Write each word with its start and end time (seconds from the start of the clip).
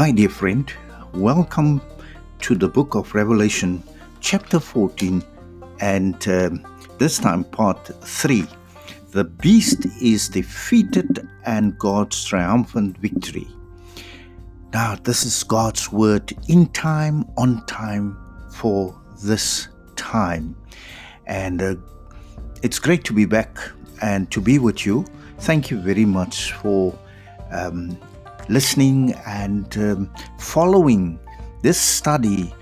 Hi, 0.00 0.12
dear 0.12 0.30
friend. 0.30 0.72
Welcome 1.12 1.82
to 2.38 2.54
the 2.54 2.66
book 2.66 2.94
of 2.94 3.14
Revelation, 3.14 3.82
chapter 4.20 4.58
14, 4.58 5.22
and 5.80 6.26
um, 6.26 6.66
this 6.96 7.18
time 7.18 7.44
part 7.44 7.90
3. 8.02 8.46
The 9.10 9.24
beast 9.24 9.84
is 10.00 10.30
defeated 10.30 11.28
and 11.44 11.78
God's 11.78 12.24
triumphant 12.24 12.96
victory. 12.96 13.46
Now, 14.72 14.94
this 14.94 15.26
is 15.26 15.44
God's 15.44 15.92
word 15.92 16.32
in 16.48 16.68
time, 16.68 17.26
on 17.36 17.66
time, 17.66 18.16
for 18.54 18.98
this 19.22 19.68
time. 19.96 20.56
And 21.26 21.60
uh, 21.60 21.74
it's 22.62 22.78
great 22.78 23.04
to 23.04 23.12
be 23.12 23.26
back 23.26 23.58
and 24.00 24.30
to 24.30 24.40
be 24.40 24.58
with 24.58 24.86
you. 24.86 25.04
Thank 25.40 25.70
you 25.70 25.78
very 25.78 26.06
much 26.06 26.52
for 26.52 26.98
um, 27.52 27.98
listening 28.50 29.12
and 29.26 29.78
um, 29.78 30.12
following 30.38 31.20
this 31.62 31.80
study 31.80 32.52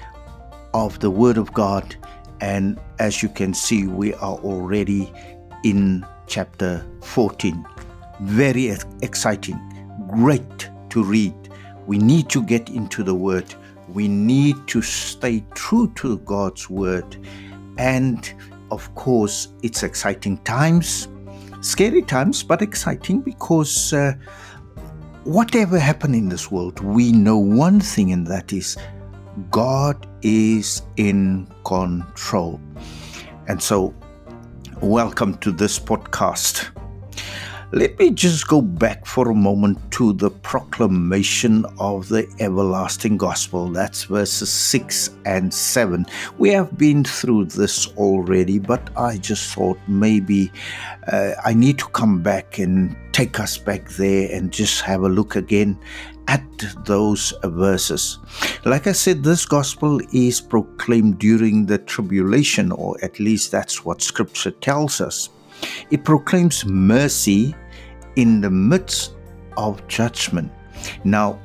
of 0.75 1.01
the 1.01 1.11
Word 1.11 1.39
of 1.39 1.53
God. 1.55 1.97
And 2.43 2.79
as 2.99 3.23
you 3.23 3.31
can 3.31 3.55
see, 3.55 3.87
we 3.87 4.13
are 4.15 4.37
already 4.37 5.11
in 5.65 6.05
chapter 6.27 6.85
14. 7.03 7.65
Very 8.21 8.77
exciting, 9.01 9.59
great 10.11 10.69
to 10.91 11.03
read. 11.03 11.35
We 11.87 11.97
need 11.97 12.29
to 12.31 12.43
get 12.43 12.69
into 12.69 13.03
the 13.03 13.15
Word. 13.15 13.55
We 13.89 14.09
need 14.09 14.57
to 14.69 14.83
stay 14.83 15.43
true 15.55 15.91
to 15.97 16.19
God's 16.19 16.69
Word. 16.69 17.17
And 17.79 18.31
of 18.71 18.95
course, 18.95 19.49
it's 19.63 19.83
exciting 19.83 20.37
times, 20.39 21.09
scary 21.63 22.03
times, 22.03 22.43
but 22.43 22.61
exciting 22.61 23.23
because 23.23 23.95
uh, 23.95 24.13
whatever 25.29 25.79
happened 25.79 26.15
in 26.15 26.31
this 26.31 26.51
world, 26.51 26.81
we 26.81 27.13
know 27.13 27.37
one 27.37 27.81
thing, 27.81 28.13
and 28.13 28.27
that 28.29 28.51
is 28.51 28.79
God 29.51 30.07
is 30.23 30.81
in 30.97 31.47
control. 31.67 32.59
And 33.47 33.63
so, 33.63 33.95
welcome 34.81 35.37
to 35.39 35.53
this 35.53 35.79
podcast. 35.79 36.71
Let 37.71 37.99
me 37.99 38.13
just 38.13 38.49
go 38.49 38.63
back 38.63 39.05
for 39.05 39.31
a 39.31 39.35
moment 39.35 39.79
to 39.93 40.15
the 40.15 40.31
proclamation 40.31 41.67
of 41.79 42.09
the 42.09 42.27
everlasting 42.41 43.19
gospel. 43.19 43.69
That's 43.69 44.05
verses 44.05 44.51
6 44.51 45.11
and 45.27 45.53
7. 45.53 46.07
We 46.39 46.49
have 46.49 46.79
been 46.79 47.05
through 47.05 47.45
this 47.45 47.89
already, 47.99 48.59
but 48.59 48.89
I 48.97 49.19
just 49.19 49.55
thought 49.55 49.79
maybe 49.87 50.51
uh, 51.13 51.33
I 51.45 51.53
need 51.53 51.79
to 51.81 51.89
come 51.89 52.23
back 52.23 52.59
and 52.59 52.97
take 53.13 53.39
us 53.39 53.59
back 53.59 53.91
there 53.91 54.35
and 54.35 54.51
just 54.51 54.81
have 54.81 55.03
a 55.03 55.09
look 55.11 55.37
again 55.37 55.79
at 56.27 56.43
those 56.87 57.35
verses. 57.45 58.19
Like 58.65 58.87
I 58.87 58.93
said, 58.93 59.23
this 59.23 59.45
gospel 59.45 60.01
is 60.15 60.41
proclaimed 60.41 61.19
during 61.19 61.67
the 61.67 61.77
tribulation, 61.77 62.73
or 62.73 62.97
at 63.05 63.21
least 63.21 63.51
that's 63.51 63.85
what 63.85 64.01
scripture 64.01 64.53
tells 64.53 65.03
us. 65.03 65.29
It 65.91 66.05
proclaims 66.05 66.65
mercy 66.65 67.55
in 68.17 68.41
the 68.41 68.51
midst 68.51 69.15
of 69.57 69.87
judgment. 69.89 70.53
Now, 71.05 71.39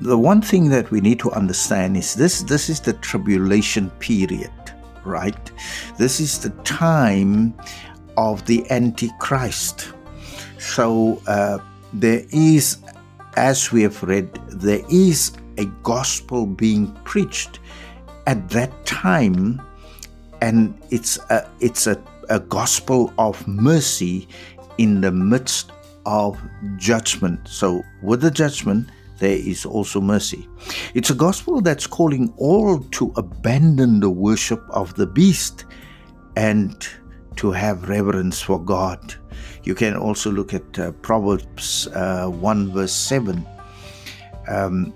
the 0.00 0.18
one 0.18 0.42
thing 0.42 0.68
that 0.70 0.90
we 0.90 1.00
need 1.00 1.18
to 1.20 1.30
understand 1.32 1.96
is 1.96 2.14
this 2.14 2.42
this 2.42 2.68
is 2.68 2.80
the 2.80 2.94
tribulation 2.94 3.90
period, 4.00 4.52
right? 5.04 5.50
This 5.98 6.20
is 6.20 6.38
the 6.38 6.50
time 6.64 7.54
of 8.16 8.44
the 8.46 8.68
Antichrist. 8.70 9.92
So 10.58 11.20
uh, 11.26 11.58
there 11.92 12.22
is, 12.30 12.78
as 13.36 13.70
we 13.72 13.82
have 13.82 14.02
read, 14.02 14.32
there 14.48 14.82
is 14.90 15.32
a 15.58 15.66
gospel 15.82 16.46
being 16.46 16.92
preached 17.04 17.60
at 18.26 18.48
that 18.50 18.86
time, 18.86 19.62
and 20.40 20.76
it's 20.90 21.18
a, 21.30 21.48
it's 21.60 21.86
a, 21.86 22.02
a 22.28 22.40
gospel 22.40 23.12
of 23.18 23.46
mercy 23.46 24.28
in 24.78 25.00
the 25.00 25.12
midst 25.12 25.72
of 26.06 26.40
judgment. 26.76 27.40
So, 27.48 27.82
with 28.02 28.20
the 28.20 28.30
judgment, 28.30 28.88
there 29.18 29.36
is 29.36 29.64
also 29.64 30.00
mercy. 30.00 30.48
It's 30.94 31.10
a 31.10 31.14
gospel 31.14 31.60
that's 31.60 31.86
calling 31.86 32.32
all 32.36 32.80
to 32.80 33.12
abandon 33.16 34.00
the 34.00 34.10
worship 34.10 34.62
of 34.70 34.94
the 34.94 35.06
beast 35.06 35.64
and 36.36 36.86
to 37.36 37.52
have 37.52 37.88
reverence 37.88 38.40
for 38.40 38.62
God. 38.62 39.14
You 39.62 39.74
can 39.74 39.96
also 39.96 40.30
look 40.30 40.52
at 40.52 40.78
uh, 40.78 40.92
Proverbs 41.02 41.88
uh, 41.88 42.26
1 42.28 42.72
verse 42.72 42.92
7. 42.92 43.46
Um, 44.48 44.92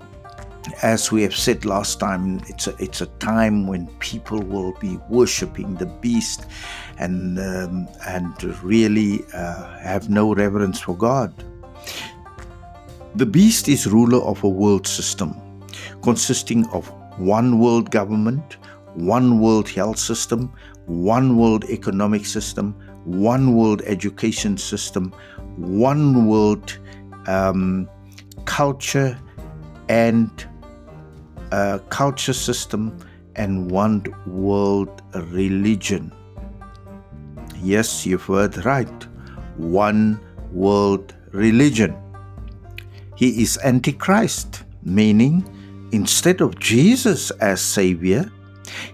as 0.81 1.11
we 1.11 1.21
have 1.23 1.35
said 1.35 1.65
last 1.65 1.99
time, 1.99 2.41
it's 2.47 2.67
a, 2.67 2.75
it's 2.79 3.01
a 3.01 3.05
time 3.19 3.67
when 3.67 3.87
people 3.99 4.41
will 4.41 4.73
be 4.79 4.97
worshiping 5.09 5.75
the 5.75 5.85
beast 5.85 6.45
and 6.97 7.39
um, 7.39 7.87
and 8.07 8.43
really 8.63 9.23
uh, 9.33 9.77
have 9.79 10.09
no 10.09 10.33
reverence 10.33 10.79
for 10.79 10.95
God. 10.95 11.33
The 13.15 13.25
beast 13.25 13.67
is 13.67 13.87
ruler 13.87 14.19
of 14.19 14.43
a 14.43 14.49
world 14.49 14.85
system 14.85 15.35
consisting 16.01 16.65
of 16.67 16.87
one 17.17 17.59
world 17.59 17.91
government, 17.91 18.57
one 18.93 19.39
world 19.39 19.67
health 19.69 19.97
system, 19.99 20.53
one 20.85 21.37
world 21.37 21.65
economic 21.65 22.25
system, 22.25 22.73
one 23.05 23.55
world 23.55 23.81
education 23.85 24.57
system, 24.57 25.13
one 25.57 26.27
world 26.27 26.77
um, 27.27 27.89
culture 28.45 29.19
and 29.89 30.48
uh, 31.51 31.79
culture 31.89 32.33
system, 32.33 32.97
and 33.35 33.71
one 33.71 34.03
world 34.27 35.01
religion. 35.31 36.11
Yes, 37.61 38.05
you've 38.05 38.23
heard 38.23 38.65
right. 38.65 39.07
One 39.57 40.19
world 40.51 41.15
religion. 41.31 41.95
He 43.15 43.41
is 43.41 43.57
Antichrist, 43.63 44.63
meaning 44.83 45.43
instead 45.91 46.41
of 46.41 46.59
Jesus 46.59 47.31
as 47.31 47.61
Savior, 47.61 48.31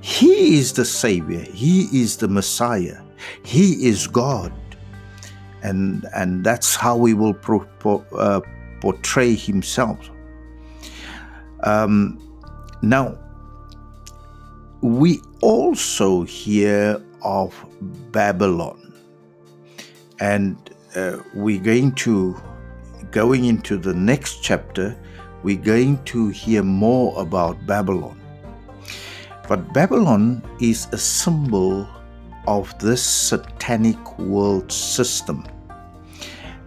He 0.02 0.58
is 0.58 0.74
the 0.74 0.86
Savior, 0.86 1.42
He 1.42 1.84
is 1.92 2.18
the 2.18 2.28
Messiah, 2.28 3.02
He 3.44 3.88
is 3.88 4.08
God. 4.08 4.54
And, 5.64 6.06
and 6.16 6.44
that's 6.44 6.76
how 6.76 7.04
He 7.06 7.14
will 7.14 7.34
pro, 7.34 7.60
pro, 7.80 8.06
uh, 8.18 8.42
portray 8.82 9.36
Himself. 9.36 10.10
Um, 11.64 12.20
now, 12.82 13.18
we 14.82 15.22
also 15.42 16.24
hear 16.24 17.02
of 17.24 17.56
Babylon, 18.12 18.94
and 20.20 20.58
uh, 20.96 21.18
we're 21.34 21.62
going 21.62 21.94
to 21.94 22.36
going 23.12 23.46
into 23.46 23.78
the 23.78 23.94
next 23.94 24.44
chapter. 24.44 24.98
We're 25.44 25.58
going 25.58 26.04
to 26.06 26.30
hear 26.30 26.64
more 26.64 27.20
about 27.22 27.66
Babylon. 27.66 28.20
But 29.48 29.74
Babylon 29.74 30.42
is 30.60 30.88
a 30.92 30.98
symbol 30.98 31.88
of 32.48 32.78
this 32.80 33.04
satanic 33.04 34.20
world 34.20 34.72
system. 34.72 35.46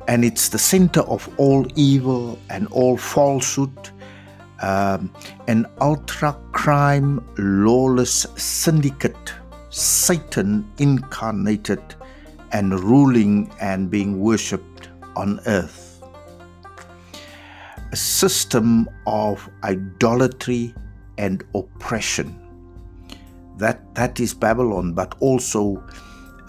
And 0.06 0.24
it's 0.24 0.48
the 0.48 0.58
center 0.58 1.00
of 1.02 1.28
all 1.38 1.66
evil 1.76 2.38
and 2.50 2.66
all 2.68 2.96
falsehood 2.96 3.90
um, 4.60 5.12
an 5.46 5.66
ultra 5.80 6.36
crime 6.52 7.24
lawless 7.38 8.26
syndicate, 8.36 9.34
Satan 9.70 10.70
incarnated 10.78 11.82
and 12.52 12.78
ruling 12.80 13.52
and 13.60 13.90
being 13.90 14.20
worshipped 14.20 14.88
on 15.16 15.40
earth. 15.46 16.02
A 17.92 17.96
system 17.96 18.88
of 19.06 19.48
idolatry 19.64 20.74
and 21.18 21.44
oppression. 21.54 22.38
That, 23.56 23.94
that 23.94 24.20
is 24.20 24.34
Babylon, 24.34 24.92
but 24.92 25.14
also 25.20 25.82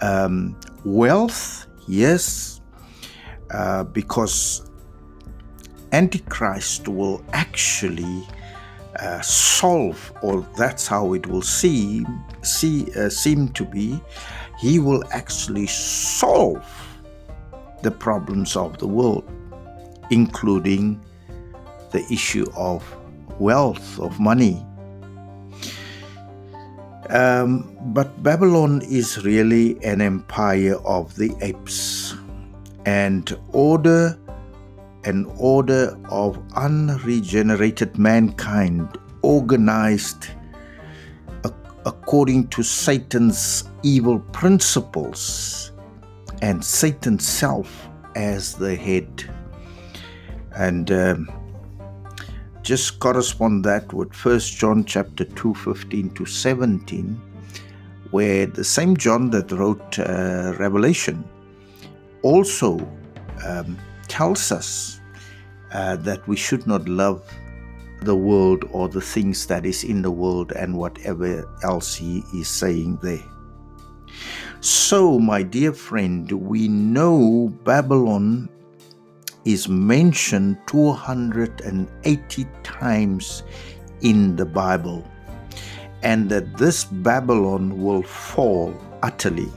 um, 0.00 0.58
wealth, 0.84 1.66
yes, 1.88 2.60
uh, 3.50 3.84
because 3.84 4.69
Antichrist 5.92 6.88
will 6.88 7.22
actually 7.32 8.26
uh, 8.98 9.20
solve, 9.20 10.12
or 10.22 10.46
that's 10.56 10.86
how 10.86 11.14
it 11.14 11.26
will 11.26 11.42
seem, 11.42 12.06
see, 12.42 12.86
uh, 12.96 13.08
seem 13.08 13.48
to 13.50 13.64
be, 13.64 14.00
he 14.58 14.78
will 14.78 15.02
actually 15.12 15.66
solve 15.66 16.64
the 17.82 17.90
problems 17.90 18.56
of 18.56 18.78
the 18.78 18.86
world, 18.86 19.24
including 20.10 21.00
the 21.92 22.04
issue 22.12 22.46
of 22.54 22.84
wealth, 23.40 23.98
of 23.98 24.20
money. 24.20 24.64
Um, 27.08 27.76
but 27.86 28.22
Babylon 28.22 28.82
is 28.82 29.24
really 29.24 29.82
an 29.82 30.00
empire 30.00 30.76
of 30.84 31.16
the 31.16 31.34
apes, 31.40 32.14
and 32.86 33.36
order 33.52 34.19
an 35.04 35.24
order 35.38 35.98
of 36.10 36.38
unregenerated 36.54 37.98
mankind 37.98 38.98
organized 39.22 40.28
according 41.86 42.46
to 42.48 42.62
Satan's 42.62 43.64
evil 43.82 44.18
principles 44.18 45.72
and 46.42 46.64
Satan's 46.64 47.26
self 47.26 47.88
as 48.16 48.54
the 48.54 48.74
head. 48.76 49.30
And 50.54 50.90
um, 50.90 51.32
just 52.62 53.00
correspond 53.00 53.64
that 53.64 53.92
with 53.92 54.12
First 54.12 54.56
John 54.56 54.84
chapter 54.84 55.24
2, 55.24 55.54
15 55.54 56.10
to 56.10 56.26
17, 56.26 57.20
where 58.10 58.46
the 58.46 58.64
same 58.64 58.96
John 58.96 59.30
that 59.30 59.50
wrote 59.52 59.98
uh, 59.98 60.54
Revelation 60.58 61.24
also 62.22 62.78
um, 63.46 63.78
tells 64.10 64.50
us 64.50 65.00
uh, 65.72 65.96
that 65.96 66.26
we 66.26 66.36
should 66.36 66.66
not 66.66 66.88
love 66.88 67.22
the 68.02 68.16
world 68.16 68.64
or 68.72 68.88
the 68.88 69.00
things 69.00 69.46
that 69.46 69.64
is 69.64 69.84
in 69.84 70.02
the 70.02 70.10
world 70.10 70.52
and 70.52 70.76
whatever 70.76 71.48
else 71.62 71.94
he 71.94 72.24
is 72.34 72.48
saying 72.48 72.98
there. 73.02 73.24
So, 74.60 75.18
my 75.18 75.42
dear 75.42 75.72
friend, 75.72 76.30
we 76.32 76.68
know 76.68 77.48
Babylon 77.64 78.48
is 79.44 79.68
mentioned 79.68 80.58
280 80.66 82.46
times 82.62 83.42
in 84.02 84.36
the 84.36 84.44
Bible, 84.44 85.06
and 86.02 86.28
that 86.30 86.58
this 86.58 86.84
Babylon 86.84 87.80
will 87.82 88.02
fall 88.02 88.74
utterly. 89.02 89.48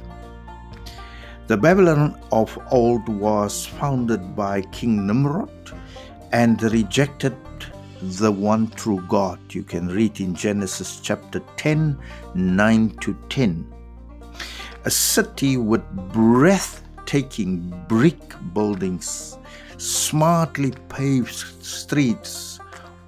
The 1.46 1.58
Babylon 1.58 2.18
of 2.32 2.58
old 2.72 3.10
was 3.10 3.66
founded 3.66 4.34
by 4.34 4.62
King 4.72 5.06
Nimrod 5.06 5.50
and 6.32 6.64
rejected 6.64 7.36
the 8.02 8.32
one 8.32 8.70
true 8.70 9.04
God. 9.10 9.40
You 9.54 9.64
can 9.64 9.90
read 9.90 10.22
in 10.22 10.36
Genesis 10.36 11.02
chapter 11.02 11.42
10, 11.58 12.00
9 12.34 12.90
to 13.02 13.18
10. 13.28 13.74
A 14.86 14.90
city 14.90 15.58
with 15.58 15.84
breathtaking 16.14 17.74
brick 17.90 18.36
buildings, 18.54 19.38
smartly 19.78 20.72
paved 20.88 21.36
streets, 21.62 22.58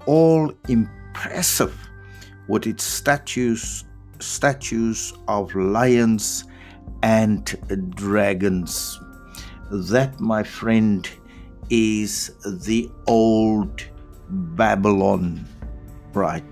all 0.08 0.52
impressive 0.68 1.74
with 2.50 2.68
its 2.68 2.84
statues, 2.84 3.86
statues 4.20 5.14
of 5.30 5.56
lions 5.56 6.44
and 7.06 7.56
dragons. 7.96 9.00
That, 9.70 10.20
my 10.20 10.42
friend, 10.42 11.08
is 11.70 12.32
the 12.44 12.90
old 13.08 13.84
Babylon 14.30 15.46
right? 16.16 16.44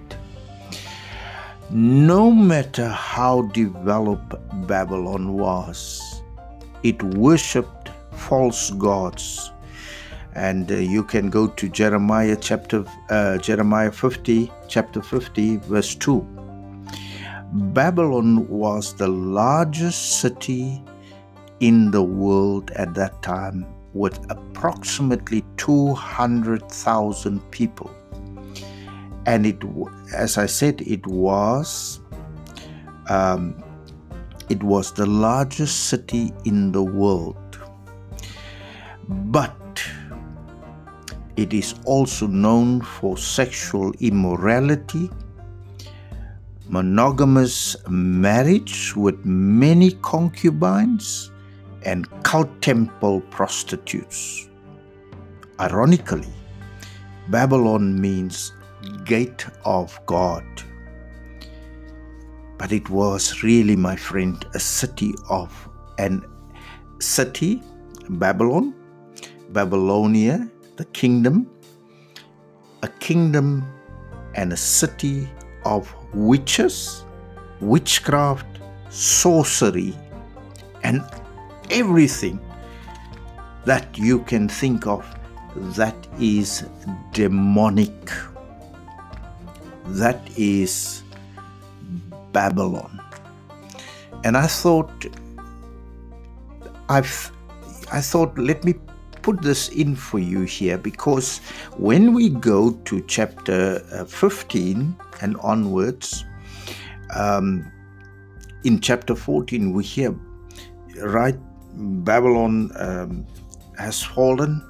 No 1.72 2.30
matter 2.32 2.88
how 2.88 3.44
developed 3.54 4.36
Babylon 4.68 5.34
was, 5.34 6.22
it 6.84 7.02
worshipped 7.02 7.90
false 8.12 8.70
gods. 8.72 9.50
And 10.36 10.72
uh, 10.72 10.76
you 10.76 11.04
can 11.04 11.30
go 11.30 11.48
to 11.48 11.70
Jeremiah 11.70 12.36
chapter 12.36 12.86
uh, 13.10 13.38
Jeremiah 13.38 13.92
50, 13.92 14.52
chapter 14.68 15.02
50, 15.02 15.58
verse 15.58 15.96
2. 15.96 16.43
Babylon 17.56 18.48
was 18.48 18.96
the 18.96 19.08
largest 19.08 20.20
city 20.20 20.84
in 21.60 21.92
the 21.92 22.02
world 22.02 22.72
at 22.72 22.96
that 22.96 23.22
time 23.22 23.68
with 23.94 24.20
approximately 24.32 25.46
200,000 25.58 27.52
people. 27.52 27.92
And 29.28 29.46
it, 29.46 29.64
as 30.16 30.40
I 30.40 30.48
said, 30.48 30.82
it 30.82 31.06
was, 31.06 32.00
um, 33.08 33.64
it 34.50 34.64
was 34.64 34.92
the 34.92 35.06
largest 35.06 35.90
city 35.90 36.34
in 36.46 36.72
the 36.72 36.82
world. 36.82 37.38
But 39.08 39.56
it 41.36 41.54
is 41.54 41.76
also 41.86 42.26
known 42.26 42.82
for 42.82 43.16
sexual 43.16 43.94
immorality, 44.00 45.12
monogamous 46.68 47.76
marriage 47.90 48.96
with 48.96 49.24
many 49.26 49.92
concubines, 49.92 51.32
and 51.86 52.08
cult 52.24 52.62
temple 52.62 53.22
prostitutes. 53.30 54.48
Ironically, 55.60 56.28
Babylon 57.30 58.00
means 58.00 58.54
gate 59.06 59.46
of 59.66 60.00
God. 60.06 60.46
But 62.58 62.72
it 62.72 62.90
was 62.90 63.44
really, 63.44 63.76
my 63.76 63.96
friend, 63.96 64.46
a 64.54 64.60
city 64.60 65.14
of 65.30 65.52
an 65.98 66.26
city, 67.00 67.62
Babylon, 68.10 68.74
Babylonia, 69.50 70.50
the 70.78 70.86
kingdom, 70.86 71.50
a 72.82 72.88
kingdom 72.88 73.66
and 74.36 74.54
a 74.54 74.58
city 74.58 75.30
of 75.66 75.94
witches, 76.14 77.04
witchcraft, 77.60 78.46
sorcery, 78.90 79.94
and 80.84 81.02
everything 81.72 82.40
that 83.66 83.98
you 83.98 84.20
can 84.20 84.48
think 84.48 84.86
of 84.86 85.06
that 85.76 85.96
is 86.20 86.66
demonic. 87.14 88.10
That 89.86 90.22
is 90.38 91.04
Babylon. 92.32 93.00
And 94.24 94.38
I 94.38 94.48
thought, 94.48 95.06
I've, 96.90 97.32
I 97.92 98.02
thought, 98.02 98.38
let 98.38 98.64
me 98.64 98.76
put 99.24 99.42
this 99.42 99.70
in 99.70 99.96
for 99.96 100.20
you 100.20 100.42
here 100.42 100.78
because 100.78 101.40
when 101.78 102.14
we 102.14 102.30
go 102.30 102.72
to 102.86 103.02
chapter 103.08 103.82
uh, 103.92 104.06
15 104.06 104.96
and 105.22 105.38
onwards, 105.38 106.26
um, 107.16 107.72
in 108.64 108.80
chapter 108.80 109.16
14, 109.16 109.74
we 109.74 109.84
hear 109.84 110.14
right 111.02 111.36
Babylon 112.06 112.72
um, 112.76 113.26
has 113.78 114.04
fallen. 114.04 114.62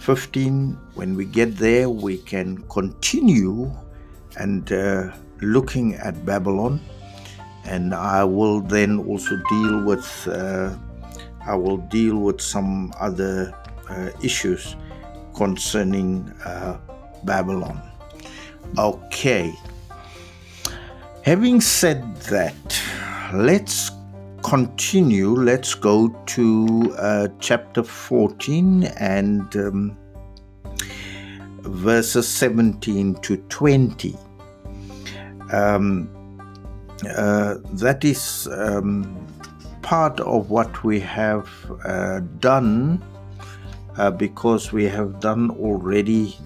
15, 0.00 0.78
when 0.94 1.16
we 1.16 1.24
get 1.24 1.56
there, 1.56 1.90
we 1.90 2.18
can 2.18 2.58
continue 2.68 3.70
and 4.38 4.72
uh, 4.72 5.10
looking 5.40 5.94
at 5.94 6.24
Babylon. 6.24 6.80
And 7.64 7.94
I 7.94 8.22
will 8.22 8.60
then 8.60 9.00
also 9.00 9.36
deal 9.50 9.82
with, 9.82 10.28
uh, 10.28 10.76
I 11.44 11.56
will 11.56 11.78
deal 11.78 12.18
with 12.18 12.40
some 12.40 12.92
other 13.00 13.52
issues 14.22 14.76
concerning 15.34 16.28
uh, 16.44 16.78
Babylon. 17.24 17.80
Okay. 18.78 19.54
Having 21.22 21.60
said 21.60 22.16
that, 22.16 22.82
let's 23.34 23.90
continue, 24.42 25.34
let's 25.34 25.74
go 25.74 26.08
to 26.26 26.94
uh, 26.98 27.28
chapter 27.40 27.82
14 27.82 28.84
and 29.00 29.56
um, 29.56 29.98
verses 31.62 32.28
17 32.28 33.16
to 33.16 33.36
20. 33.36 34.16
Um, 35.52 36.08
uh, 37.16 37.56
that 37.72 38.04
is 38.04 38.48
um, 38.52 39.26
part 39.82 40.20
of 40.20 40.50
what 40.50 40.84
we 40.84 41.00
have 41.00 41.48
uh, 41.84 42.20
done 42.38 43.02
uh, 43.98 44.10
because 44.10 44.72
we 44.72 44.84
have 44.84 45.20
done 45.20 45.50
already 45.50 46.36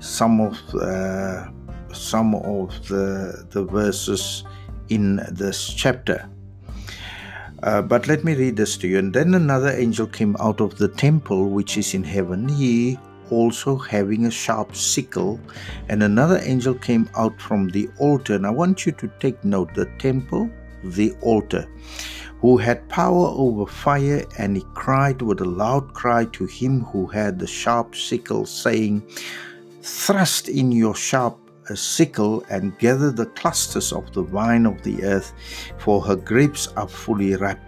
some 0.00 0.40
of 0.40 0.58
uh, 0.74 1.48
some 1.92 2.34
of 2.34 2.88
the 2.88 3.46
the 3.50 3.64
verses 3.64 4.44
in 4.88 5.20
this 5.30 5.72
chapter. 5.72 6.28
Uh, 7.62 7.82
but 7.82 8.08
let 8.08 8.24
me 8.24 8.34
read 8.34 8.56
this 8.56 8.76
to 8.78 8.88
you. 8.88 8.98
And 8.98 9.12
then 9.12 9.34
another 9.34 9.70
angel 9.70 10.06
came 10.06 10.34
out 10.40 10.60
of 10.60 10.78
the 10.78 10.88
temple 10.88 11.50
which 11.50 11.76
is 11.76 11.92
in 11.92 12.02
heaven, 12.02 12.48
he 12.48 12.98
also 13.30 13.76
having 13.76 14.26
a 14.26 14.30
sharp 14.30 14.74
sickle. 14.74 15.38
And 15.88 16.02
another 16.02 16.40
angel 16.42 16.74
came 16.74 17.08
out 17.16 17.40
from 17.40 17.68
the 17.68 17.88
altar. 17.98 18.34
And 18.34 18.46
I 18.46 18.50
want 18.50 18.86
you 18.86 18.92
to 18.92 19.10
take 19.20 19.42
note 19.44 19.74
the 19.74 19.86
temple, 19.98 20.50
the 20.82 21.12
altar, 21.20 21.68
who 22.40 22.56
had 22.56 22.88
power 22.88 23.28
over 23.28 23.66
fire. 23.66 24.24
And 24.38 24.56
he 24.56 24.64
cried 24.74 25.22
with 25.22 25.40
a 25.40 25.44
loud 25.44 25.94
cry 25.94 26.24
to 26.32 26.46
him 26.46 26.80
who 26.84 27.06
had 27.06 27.38
the 27.38 27.46
sharp 27.46 27.94
sickle, 27.94 28.46
saying, 28.46 29.02
Thrust 29.82 30.48
in 30.48 30.72
your 30.72 30.94
sharp 30.94 31.38
a 31.70 31.76
sickle 31.76 32.44
and 32.50 32.76
gather 32.78 33.10
the 33.10 33.26
clusters 33.26 33.92
of 33.92 34.12
the 34.12 34.22
vine 34.22 34.66
of 34.66 34.82
the 34.82 35.04
earth, 35.04 35.32
for 35.78 36.00
her 36.00 36.16
grapes 36.16 36.66
are 36.76 36.88
fully 36.88 37.34
ripe. 37.36 37.60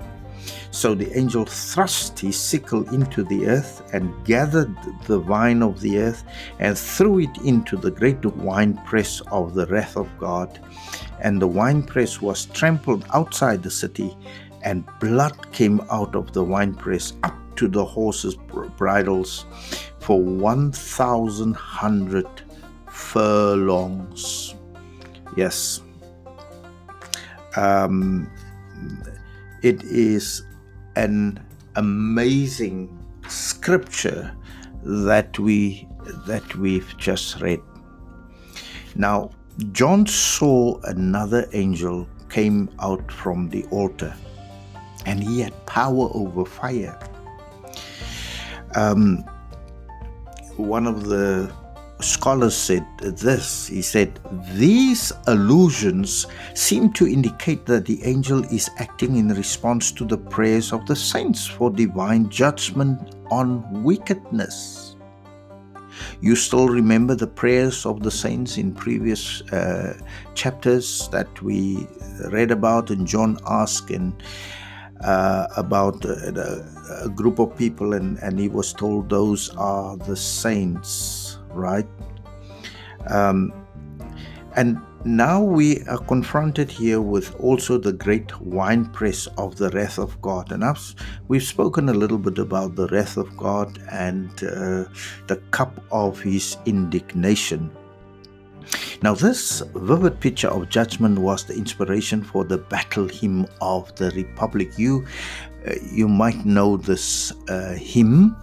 So 0.72 0.94
the 0.94 1.16
angel 1.16 1.44
thrust 1.44 2.18
his 2.18 2.36
sickle 2.36 2.88
into 2.94 3.22
the 3.22 3.46
earth 3.46 3.82
and 3.92 4.12
gathered 4.24 4.74
the 5.06 5.18
vine 5.18 5.62
of 5.62 5.80
the 5.80 5.98
earth 5.98 6.24
and 6.58 6.76
threw 6.76 7.20
it 7.20 7.36
into 7.44 7.76
the 7.76 7.90
great 7.90 8.24
winepress 8.24 9.20
of 9.30 9.54
the 9.54 9.66
wrath 9.66 9.96
of 9.96 10.08
God. 10.18 10.58
And 11.20 11.40
the 11.40 11.46
winepress 11.46 12.20
was 12.22 12.46
trampled 12.46 13.04
outside 13.12 13.62
the 13.62 13.70
city, 13.70 14.16
and 14.62 14.86
blood 15.00 15.52
came 15.52 15.82
out 15.90 16.14
of 16.14 16.32
the 16.32 16.42
winepress 16.42 17.12
up 17.22 17.34
to 17.56 17.68
the 17.68 17.84
horses' 17.84 18.36
bridles 18.76 19.44
for 19.98 20.22
1,100 20.22 22.26
furlongs. 22.88 24.54
Yes. 25.36 25.82
Um, 27.56 28.30
it 29.62 29.82
is 29.84 30.42
an 30.96 31.38
amazing 31.76 32.98
scripture 33.28 34.34
that 34.82 35.38
we 35.38 35.86
that 36.26 36.56
we've 36.56 36.96
just 36.98 37.40
read. 37.40 37.60
Now, 38.96 39.30
John 39.72 40.06
saw 40.06 40.80
another 40.82 41.48
angel 41.52 42.08
came 42.28 42.68
out 42.80 43.12
from 43.12 43.48
the 43.50 43.64
altar, 43.66 44.14
and 45.06 45.22
he 45.22 45.40
had 45.40 45.54
power 45.66 46.08
over 46.12 46.44
fire. 46.44 46.98
Um, 48.74 49.24
one 50.56 50.86
of 50.86 51.04
the 51.04 51.52
scholars 52.02 52.56
said 52.56 52.84
this 52.98 53.68
he 53.68 53.80
said 53.80 54.18
these 54.54 55.12
allusions 55.28 56.26
seem 56.54 56.92
to 56.92 57.06
indicate 57.06 57.64
that 57.66 57.86
the 57.86 58.02
angel 58.04 58.42
is 58.44 58.68
acting 58.78 59.16
in 59.16 59.28
response 59.28 59.92
to 59.92 60.04
the 60.04 60.18
prayers 60.18 60.72
of 60.72 60.84
the 60.86 60.96
saints 60.96 61.46
for 61.46 61.70
divine 61.70 62.28
judgment 62.28 63.14
on 63.30 63.82
wickedness 63.84 64.96
you 66.20 66.34
still 66.34 66.68
remember 66.68 67.14
the 67.14 67.26
prayers 67.26 67.86
of 67.86 68.02
the 68.02 68.10
saints 68.10 68.58
in 68.58 68.74
previous 68.74 69.42
uh, 69.52 69.96
chapters 70.34 71.08
that 71.10 71.40
we 71.42 71.86
read 72.30 72.50
about 72.50 72.90
and 72.90 73.06
john 73.06 73.38
asked 73.46 73.90
and 73.90 74.12
uh, 75.04 75.46
about 75.56 76.04
uh, 76.04 76.62
a 77.02 77.08
group 77.08 77.38
of 77.38 77.56
people 77.56 77.94
and, 77.94 78.18
and 78.18 78.38
he 78.38 78.48
was 78.48 78.72
told 78.72 79.08
those 79.08 79.50
are 79.56 79.96
the 79.96 80.16
saints 80.16 81.38
right? 81.54 81.86
Um, 83.08 83.52
and 84.54 84.80
now 85.04 85.42
we 85.42 85.82
are 85.84 85.98
confronted 85.98 86.70
here 86.70 87.00
with 87.00 87.34
also 87.40 87.78
the 87.78 87.92
great 87.92 88.38
winepress 88.40 89.26
of 89.38 89.56
the 89.56 89.70
wrath 89.70 89.98
of 89.98 90.20
God. 90.20 90.52
And 90.52 90.64
I've, 90.64 90.94
we've 91.28 91.42
spoken 91.42 91.88
a 91.88 91.94
little 91.94 92.18
bit 92.18 92.38
about 92.38 92.76
the 92.76 92.86
wrath 92.88 93.16
of 93.16 93.34
God 93.36 93.82
and 93.90 94.30
uh, 94.44 94.84
the 95.26 95.42
cup 95.50 95.82
of 95.90 96.20
his 96.20 96.56
indignation. 96.66 97.70
Now, 99.02 99.14
this 99.14 99.60
vivid 99.74 100.20
picture 100.20 100.48
of 100.48 100.68
judgment 100.68 101.18
was 101.18 101.44
the 101.44 101.54
inspiration 101.54 102.22
for 102.22 102.44
the 102.44 102.58
battle 102.58 103.08
hymn 103.08 103.46
of 103.60 103.94
the 103.96 104.10
Republic. 104.10 104.70
You, 104.78 105.06
uh, 105.66 105.74
you 105.90 106.08
might 106.08 106.44
know 106.44 106.76
this 106.76 107.32
uh, 107.48 107.74
hymn 107.74 108.36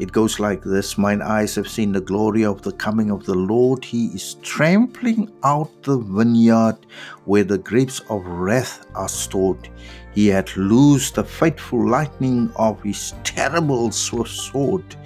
it 0.00 0.10
goes 0.10 0.40
like 0.40 0.62
this 0.62 0.98
Mine 0.98 1.22
eyes 1.22 1.54
have 1.54 1.68
seen 1.68 1.92
the 1.92 2.00
glory 2.00 2.44
of 2.44 2.62
the 2.62 2.72
coming 2.72 3.10
of 3.12 3.24
the 3.24 3.34
Lord. 3.34 3.84
He 3.84 4.06
is 4.06 4.34
trampling 4.42 5.30
out 5.44 5.70
the 5.84 5.98
vineyard 5.98 6.78
where 7.26 7.44
the 7.44 7.58
grapes 7.58 8.00
of 8.10 8.26
wrath 8.26 8.86
are 8.96 9.08
stored. 9.08 9.68
He 10.12 10.26
had 10.26 10.56
loosed 10.56 11.14
the 11.14 11.24
fateful 11.24 11.88
lightning 11.88 12.52
of 12.56 12.82
his 12.82 13.14
terrible 13.22 13.92
sword. 13.92 14.96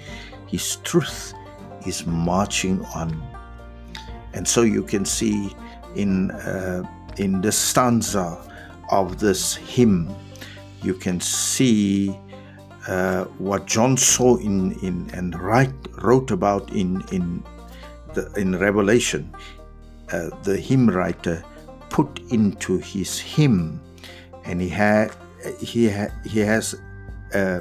His 0.47 0.77
truth 0.77 1.33
is 1.85 2.07
marching 2.07 2.83
on. 2.95 3.28
And 4.33 4.47
so 4.47 4.61
you 4.61 4.83
can 4.83 5.05
see 5.05 5.55
in, 5.95 6.31
uh, 6.31 6.83
in 7.17 7.41
the 7.41 7.51
stanza 7.51 8.37
of 8.91 9.19
this 9.19 9.55
hymn, 9.55 10.13
you 10.81 10.93
can 10.93 11.19
see 11.19 12.15
uh, 12.87 13.25
what 13.37 13.65
John 13.65 13.97
saw 13.97 14.37
in, 14.37 14.71
in 14.81 15.09
and 15.13 15.39
write, 15.39 15.73
wrote 16.01 16.31
about 16.31 16.71
in 16.71 17.03
in 17.11 17.43
the, 18.13 18.31
in 18.33 18.57
Revelation, 18.57 19.31
uh, 20.11 20.29
the 20.43 20.57
hymn 20.57 20.89
writer 20.89 21.43
put 21.89 22.19
into 22.31 22.77
his 22.77 23.19
hymn, 23.19 23.79
and 24.45 24.61
he 24.61 24.69
had 24.69 25.11
he 25.59 25.89
ha, 25.89 26.07
he 26.25 26.39
has 26.39 26.75
uh, 27.35 27.59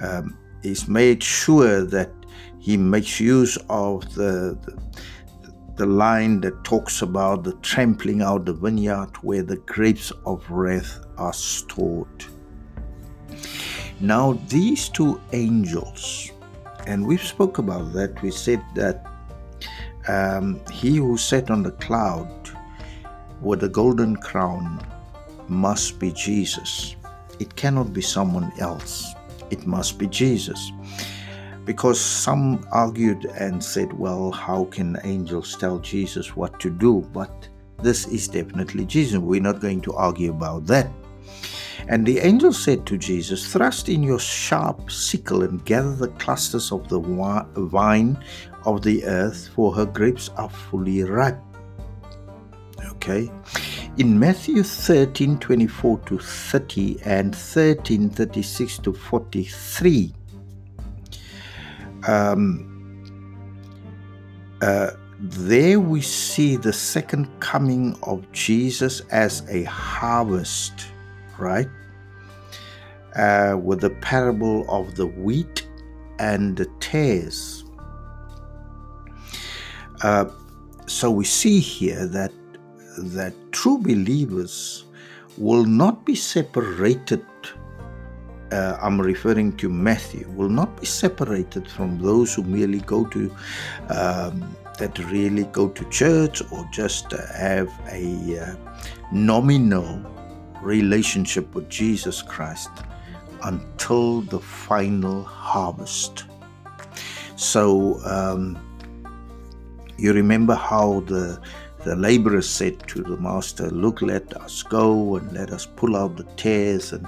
um, 0.00 0.36
he's 0.62 0.88
made 0.88 1.22
sure 1.22 1.84
that 1.84 2.10
he 2.58 2.76
makes 2.76 3.18
use 3.18 3.56
of 3.70 4.14
the, 4.14 4.58
the 4.66 4.76
the 5.80 5.86
line 5.86 6.42
that 6.42 6.62
talks 6.62 7.00
about 7.00 7.42
the 7.42 7.54
trampling 7.62 8.20
out 8.20 8.44
the 8.44 8.52
vineyard 8.52 9.16
where 9.22 9.42
the 9.42 9.56
grapes 9.56 10.12
of 10.26 10.44
wrath 10.50 11.00
are 11.16 11.32
stored. 11.32 12.22
Now, 13.98 14.34
these 14.48 14.90
two 14.90 15.18
angels, 15.32 16.32
and 16.86 17.06
we've 17.06 17.22
spoke 17.22 17.56
about 17.56 17.94
that. 17.94 18.20
We 18.20 18.30
said 18.30 18.62
that 18.74 19.06
um, 20.06 20.60
he 20.70 20.98
who 20.98 21.16
sat 21.16 21.50
on 21.50 21.62
the 21.62 21.72
cloud 21.72 22.30
with 23.40 23.64
a 23.64 23.68
golden 23.70 24.16
crown 24.16 24.82
must 25.48 25.98
be 25.98 26.12
Jesus. 26.12 26.94
It 27.38 27.56
cannot 27.56 27.94
be 27.94 28.02
someone 28.02 28.52
else. 28.58 29.14
It 29.48 29.66
must 29.66 29.98
be 29.98 30.08
Jesus. 30.08 30.72
Because 31.70 32.00
some 32.00 32.66
argued 32.72 33.26
and 33.26 33.62
said, 33.62 33.92
well, 33.92 34.32
how 34.32 34.64
can 34.72 34.98
angels 35.04 35.54
tell 35.54 35.78
Jesus 35.78 36.34
what 36.34 36.58
to 36.58 36.68
do? 36.68 37.08
But 37.12 37.48
this 37.80 38.08
is 38.08 38.26
definitely 38.26 38.84
Jesus. 38.86 39.20
We're 39.20 39.40
not 39.40 39.60
going 39.60 39.80
to 39.82 39.92
argue 39.92 40.30
about 40.32 40.66
that. 40.66 40.90
And 41.86 42.04
the 42.04 42.18
angel 42.18 42.52
said 42.52 42.86
to 42.86 42.98
Jesus, 42.98 43.52
Thrust 43.52 43.88
in 43.88 44.02
your 44.02 44.18
sharp 44.18 44.90
sickle 44.90 45.44
and 45.44 45.64
gather 45.64 45.94
the 45.94 46.08
clusters 46.18 46.72
of 46.72 46.88
the 46.88 46.98
vine 46.98 48.18
of 48.66 48.82
the 48.82 49.04
earth, 49.04 49.50
for 49.54 49.72
her 49.72 49.86
grapes 49.86 50.28
are 50.30 50.50
fully 50.50 51.04
ripe. 51.04 51.38
Okay. 52.84 53.30
In 53.98 54.18
Matthew 54.18 54.64
13 54.64 55.38
24 55.38 56.00
to 56.00 56.18
30 56.18 56.98
and 57.04 57.36
13 57.36 58.10
36 58.10 58.78
to 58.78 58.92
43, 58.92 60.14
um, 62.06 62.66
uh, 64.62 64.90
there 65.18 65.80
we 65.80 66.00
see 66.00 66.56
the 66.56 66.72
second 66.72 67.28
coming 67.40 67.98
of 68.02 68.30
Jesus 68.32 69.00
as 69.10 69.42
a 69.48 69.64
harvest, 69.64 70.86
right? 71.38 71.68
uh, 73.16 73.56
with 73.60 73.80
the 73.80 73.90
parable 73.90 74.64
of 74.68 74.94
the 74.96 75.06
wheat 75.06 75.66
and 76.18 76.56
the 76.56 76.66
tares. 76.80 77.64
Uh, 80.02 80.26
so 80.86 81.10
we 81.10 81.24
see 81.24 81.60
here 81.60 82.06
that 82.06 82.32
that 82.98 83.32
true 83.52 83.78
believers 83.78 84.84
will 85.38 85.64
not 85.64 86.04
be 86.04 86.14
separated. 86.14 87.24
Uh, 88.52 88.76
I'm 88.80 89.00
referring 89.00 89.56
to 89.58 89.68
Matthew. 89.68 90.28
Will 90.30 90.48
not 90.48 90.80
be 90.80 90.86
separated 90.86 91.68
from 91.68 91.98
those 91.98 92.34
who 92.34 92.42
merely 92.42 92.80
go 92.80 93.04
to 93.06 93.34
um, 93.88 94.56
that 94.78 94.98
really 95.10 95.44
go 95.44 95.68
to 95.68 95.84
church 95.90 96.42
or 96.50 96.66
just 96.72 97.12
have 97.12 97.68
a 97.90 98.38
uh, 98.38 98.54
nominal 99.12 100.02
relationship 100.62 101.54
with 101.54 101.68
Jesus 101.68 102.22
Christ 102.22 102.70
until 103.42 104.22
the 104.22 104.40
final 104.40 105.22
harvest. 105.22 106.24
So 107.36 108.00
um, 108.04 108.58
you 109.96 110.12
remember 110.12 110.54
how 110.54 111.00
the 111.00 111.40
the 111.84 111.96
laborers 111.96 112.48
said 112.48 112.86
to 112.88 113.02
the 113.02 113.16
master, 113.16 113.70
Look, 113.70 114.02
let 114.02 114.36
us 114.36 114.62
go 114.62 115.16
and 115.16 115.32
let 115.32 115.50
us 115.50 115.66
pull 115.66 115.96
out 115.96 116.16
the 116.16 116.24
tares. 116.36 116.92
And 116.92 117.06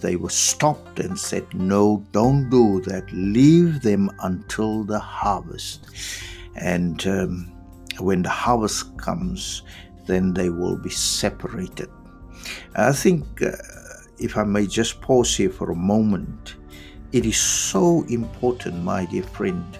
they 0.00 0.16
were 0.16 0.30
stopped 0.30 0.98
and 1.00 1.18
said, 1.18 1.46
No, 1.52 2.04
don't 2.12 2.48
do 2.48 2.80
that. 2.82 3.04
Leave 3.12 3.82
them 3.82 4.10
until 4.20 4.84
the 4.84 4.98
harvest. 4.98 5.86
And 6.56 7.06
um, 7.06 7.52
when 7.98 8.22
the 8.22 8.30
harvest 8.30 8.96
comes, 8.96 9.62
then 10.06 10.32
they 10.32 10.50
will 10.50 10.76
be 10.76 10.90
separated. 10.90 11.90
I 12.76 12.92
think 12.92 13.42
uh, 13.42 13.52
if 14.18 14.36
I 14.36 14.44
may 14.44 14.66
just 14.66 15.00
pause 15.00 15.36
here 15.36 15.50
for 15.50 15.70
a 15.70 15.76
moment, 15.76 16.56
it 17.12 17.26
is 17.26 17.38
so 17.38 18.04
important, 18.08 18.82
my 18.82 19.04
dear 19.06 19.22
friend, 19.22 19.78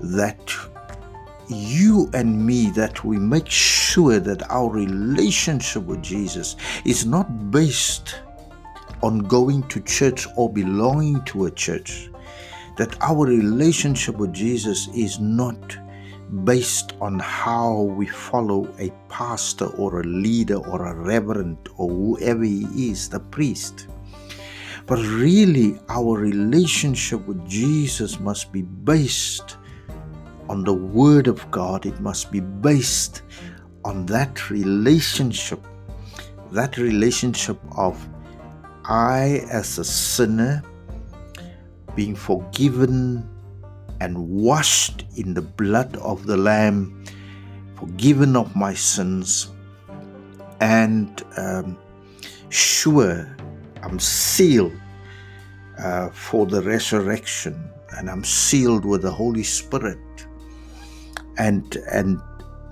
that 0.00 0.50
you 1.50 2.08
and 2.14 2.46
me 2.46 2.70
that 2.70 3.04
we 3.04 3.18
make 3.18 3.48
sure 3.48 4.20
that 4.20 4.48
our 4.50 4.70
relationship 4.70 5.84
with 5.84 6.02
Jesus 6.02 6.56
is 6.84 7.04
not 7.04 7.50
based 7.50 8.16
on 9.02 9.18
going 9.18 9.66
to 9.68 9.80
church 9.80 10.26
or 10.36 10.52
belonging 10.52 11.22
to 11.24 11.46
a 11.46 11.50
church, 11.50 12.10
that 12.76 12.96
our 13.02 13.26
relationship 13.26 14.16
with 14.16 14.32
Jesus 14.32 14.88
is 14.94 15.18
not 15.18 15.76
based 16.44 16.92
on 17.00 17.18
how 17.18 17.82
we 17.82 18.06
follow 18.06 18.72
a 18.78 18.92
pastor 19.08 19.66
or 19.76 20.00
a 20.00 20.04
leader 20.04 20.56
or 20.56 20.86
a 20.86 20.94
reverend 20.94 21.58
or 21.76 21.88
whoever 21.88 22.44
he 22.44 22.90
is, 22.90 23.08
the 23.08 23.18
priest. 23.18 23.88
But 24.86 24.98
really, 24.98 25.78
our 25.88 26.18
relationship 26.18 27.26
with 27.26 27.46
Jesus 27.48 28.20
must 28.20 28.52
be 28.52 28.62
based 28.62 29.56
on 30.50 30.64
the 30.64 30.74
Word 30.74 31.28
of 31.28 31.48
God. 31.52 31.86
It 31.86 32.00
must 32.00 32.32
be 32.32 32.40
based 32.40 33.22
on 33.84 34.04
that 34.06 34.50
relationship, 34.50 35.64
that 36.50 36.76
relationship 36.76 37.56
of 37.76 37.96
I, 38.84 39.46
as 39.48 39.78
a 39.78 39.84
sinner, 39.84 40.60
being 41.94 42.16
forgiven 42.16 43.28
and 44.00 44.18
washed 44.28 45.04
in 45.16 45.34
the 45.34 45.42
blood 45.42 45.96
of 45.98 46.26
the 46.26 46.36
Lamb, 46.36 47.04
forgiven 47.76 48.34
of 48.34 48.56
my 48.56 48.74
sins, 48.74 49.52
and 50.60 51.22
um, 51.36 51.78
sure 52.48 53.36
I'm 53.82 54.00
sealed 54.00 54.72
uh, 55.78 56.10
for 56.10 56.44
the 56.44 56.60
resurrection, 56.62 57.70
and 57.92 58.10
I'm 58.10 58.24
sealed 58.24 58.84
with 58.84 59.02
the 59.02 59.12
Holy 59.12 59.44
Spirit, 59.44 59.98
and 61.38 61.76
and 61.92 62.20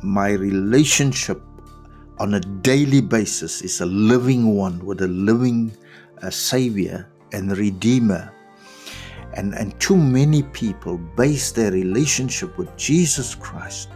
my 0.03 0.31
relationship 0.33 1.43
on 2.19 2.35
a 2.35 2.41
daily 2.41 3.01
basis 3.01 3.63
is 3.63 3.81
a 3.81 3.87
living 3.87 4.57
one 4.57 4.85
with 4.85 5.03
a 5.03 5.09
living 5.09 5.73
uh, 6.23 6.31
Savior 6.31 7.09
and 7.33 7.57
Redeemer. 7.57 8.33
And, 9.35 9.55
and 9.55 9.79
too 9.79 9.97
many 9.97 10.43
people 10.43 10.99
base 11.17 11.53
their 11.53 11.71
relationship 11.71 12.57
with 12.59 12.75
Jesus 12.77 13.35
Christ 13.35 13.91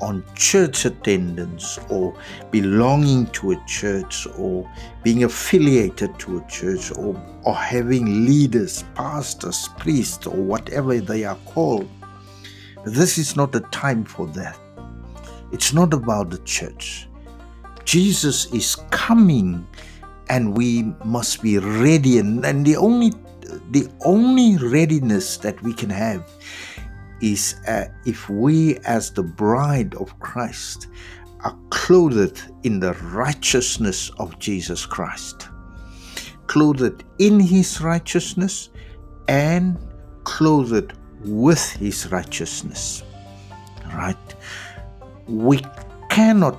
on 0.00 0.24
church 0.34 0.84
attendance 0.84 1.78
or 1.88 2.16
belonging 2.50 3.26
to 3.28 3.52
a 3.52 3.64
church 3.66 4.26
or 4.36 4.68
being 5.02 5.24
affiliated 5.24 6.18
to 6.20 6.38
a 6.38 6.46
church 6.48 6.90
or, 6.96 7.20
or 7.44 7.54
having 7.54 8.24
leaders, 8.24 8.84
pastors, 8.94 9.68
priests, 9.78 10.26
or 10.26 10.36
whatever 10.36 10.98
they 11.00 11.24
are 11.24 11.38
called. 11.44 11.88
This 12.84 13.18
is 13.18 13.36
not 13.36 13.52
the 13.52 13.60
time 13.60 14.04
for 14.04 14.26
that. 14.28 14.58
It's 15.52 15.72
not 15.72 15.92
about 15.94 16.30
the 16.30 16.38
church. 16.38 17.08
Jesus 17.84 18.52
is 18.52 18.76
coming 18.90 19.66
and 20.28 20.56
we 20.56 20.82
must 21.04 21.42
be 21.42 21.58
ready 21.58 22.18
and, 22.18 22.44
and 22.44 22.64
the 22.66 22.76
only 22.76 23.12
the 23.70 23.88
only 24.04 24.58
readiness 24.58 25.38
that 25.38 25.60
we 25.62 25.72
can 25.72 25.88
have 25.88 26.30
is 27.20 27.56
uh, 27.66 27.86
if 28.04 28.28
we, 28.28 28.76
as 28.78 29.10
the 29.10 29.22
bride 29.22 29.94
of 29.94 30.18
Christ, 30.20 30.88
are 31.40 31.56
clothed 31.70 32.42
in 32.64 32.80
the 32.80 32.92
righteousness 32.94 34.10
of 34.18 34.38
Jesus 34.38 34.84
Christ, 34.84 35.48
clothed 36.46 37.04
in 37.18 37.40
his 37.40 37.80
righteousness 37.80 38.70
and 39.28 39.78
clothed 40.24 40.92
with 41.24 41.70
his 41.72 42.10
righteousness. 42.10 43.02
Right? 43.94 44.34
We 45.26 45.60
cannot 46.08 46.58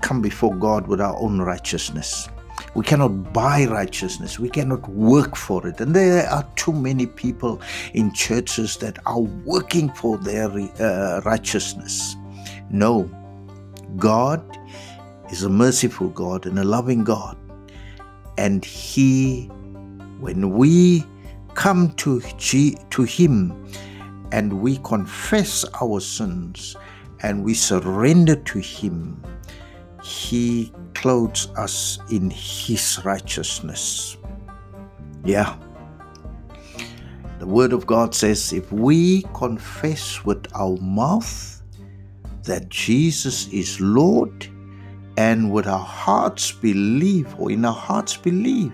come 0.00 0.22
before 0.22 0.54
God 0.54 0.86
with 0.86 1.00
our 1.00 1.16
own 1.18 1.40
righteousness. 1.40 2.28
We 2.74 2.84
cannot 2.84 3.32
buy 3.32 3.66
righteousness. 3.66 4.38
We 4.38 4.50
cannot 4.50 4.88
work 4.88 5.34
for 5.34 5.66
it. 5.66 5.80
And 5.80 5.94
there 5.94 6.28
are 6.28 6.46
too 6.56 6.72
many 6.72 7.06
people 7.06 7.60
in 7.94 8.12
churches 8.12 8.76
that 8.78 8.98
are 9.06 9.20
working 9.20 9.90
for 9.90 10.18
their 10.18 10.50
uh, 10.50 11.20
righteousness. 11.24 12.16
No, 12.70 13.10
God 13.96 14.42
is 15.30 15.42
a 15.42 15.48
merciful 15.48 16.08
God 16.08 16.46
and 16.46 16.58
a 16.58 16.64
loving 16.64 17.04
God. 17.04 17.36
And 18.38 18.64
He, 18.64 19.46
when 20.20 20.50
we 20.50 21.04
come 21.56 21.90
to, 21.92 22.20
G, 22.36 22.78
to 22.90 23.02
Him 23.02 23.66
and 24.30 24.60
we 24.60 24.76
confess 24.78 25.64
our 25.82 26.00
sins 26.00 26.76
and 27.22 27.42
we 27.42 27.54
surrender 27.54 28.36
to 28.36 28.58
Him, 28.60 29.20
He 30.02 30.72
clothes 30.94 31.48
us 31.56 31.98
in 32.10 32.30
His 32.30 33.00
righteousness. 33.04 34.16
Yeah. 35.24 35.56
The 37.38 37.46
Word 37.46 37.72
of 37.72 37.86
God 37.86 38.14
says 38.14 38.52
if 38.52 38.70
we 38.70 39.22
confess 39.34 40.24
with 40.24 40.46
our 40.54 40.76
mouth 40.78 41.62
that 42.44 42.68
Jesus 42.68 43.48
is 43.48 43.80
Lord 43.80 44.46
and 45.16 45.50
with 45.50 45.66
our 45.66 45.78
hearts 45.78 46.52
believe, 46.52 47.34
or 47.38 47.50
in 47.50 47.64
our 47.64 47.72
hearts 47.72 48.16
believe, 48.16 48.72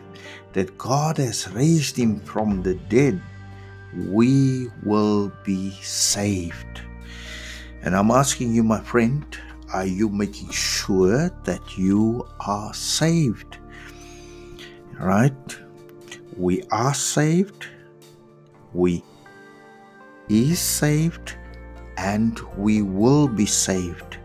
that 0.53 0.77
God 0.79 1.19
has 1.19 1.51
raised 1.53 1.97
him 1.97 2.21
from 2.21 2.63
the 2.63 2.75
dead, 2.89 3.21
we 3.95 4.69
will 4.85 5.33
be 5.45 5.71
saved. 5.83 6.81
And 7.83 7.97
I'm 7.97 8.11
asking 8.11 8.55
you, 8.55 8.63
my 8.63 8.81
friend, 8.81 9.25
are 9.73 9.87
you 9.87 10.09
making 10.09 10.51
sure 10.51 11.31
that 11.45 11.79
you 11.79 12.27
are 12.41 12.73
saved? 12.75 13.59
Right? 15.01 15.59
We 16.37 16.63
are 16.71 16.95
saved. 16.95 17.67
We 18.73 19.03
is 20.29 20.59
saved 20.59 21.37
and 21.99 22.41
we 22.57 22.83
will 22.83 23.29
be 23.29 23.47
saved. 23.47 24.19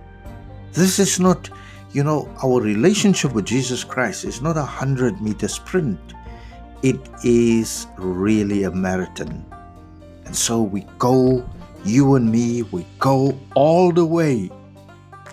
This 0.72 1.00
is 1.00 1.20
not, 1.20 1.50
you 1.92 2.04
know, 2.04 2.34
our 2.44 2.62
relationship 2.62 3.34
with 3.34 3.46
Jesus 3.46 3.84
Christ 3.84 4.24
is 4.24 4.42
not 4.42 4.58
a 4.58 4.64
hundred 4.64 5.22
meter 5.22 5.48
sprint. 5.48 6.00
It 6.84 7.00
is 7.24 7.88
really 7.98 8.64
a 8.64 8.72
marathon. 8.72 9.46
And 10.26 10.36
so 10.36 10.62
we 10.62 10.82
go, 11.00 11.48
you 11.84 12.16
and 12.16 12.32
me, 12.32 12.64
we 12.64 12.86
go 13.00 13.38
all 13.56 13.92
the 13.92 14.06
way 14.06 14.52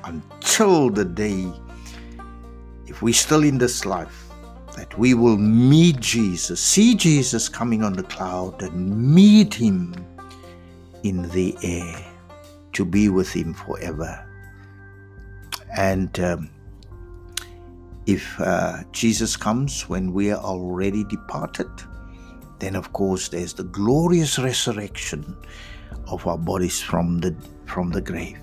until 0.05 0.91
the 0.91 1.05
day, 1.05 1.51
if 2.87 3.03
we're 3.03 3.13
still 3.13 3.43
in 3.43 3.59
this 3.59 3.85
life, 3.85 4.31
that 4.77 4.97
we 4.99 5.15
will 5.15 5.37
meet 5.37 6.01
Jesus, 6.01 6.61
see 6.61 6.95
Jesus 6.95 7.49
coming 7.49 7.83
on 7.83 7.93
the 7.93 8.03
cloud, 8.05 8.63
and 8.63 9.15
meet 9.15 9.53
him 9.55 9.95
in 11.03 11.29
the 11.31 11.57
air 11.63 12.05
to 12.73 12.85
be 12.85 13.09
with 13.09 13.33
him 13.33 13.55
forever. 13.55 14.27
And 15.77 16.19
um, 16.21 16.51
if 18.07 18.39
uh, 18.41 18.83
Jesus 18.93 19.37
comes 19.37 19.89
when 19.89 20.13
we 20.13 20.31
are 20.31 20.43
already 20.43 21.05
departed, 21.05 21.71
then 22.59 22.77
of 22.77 22.93
course 22.93 23.29
there's 23.29 23.55
the 23.55 23.65
glorious 23.65 24.39
resurrection 24.39 25.37
of 26.07 26.27
our 26.27 26.39
bodies 26.39 26.81
from 26.81 27.19
the 27.19 27.35
from 27.67 27.91
the 27.91 28.01
grave. 28.01 28.39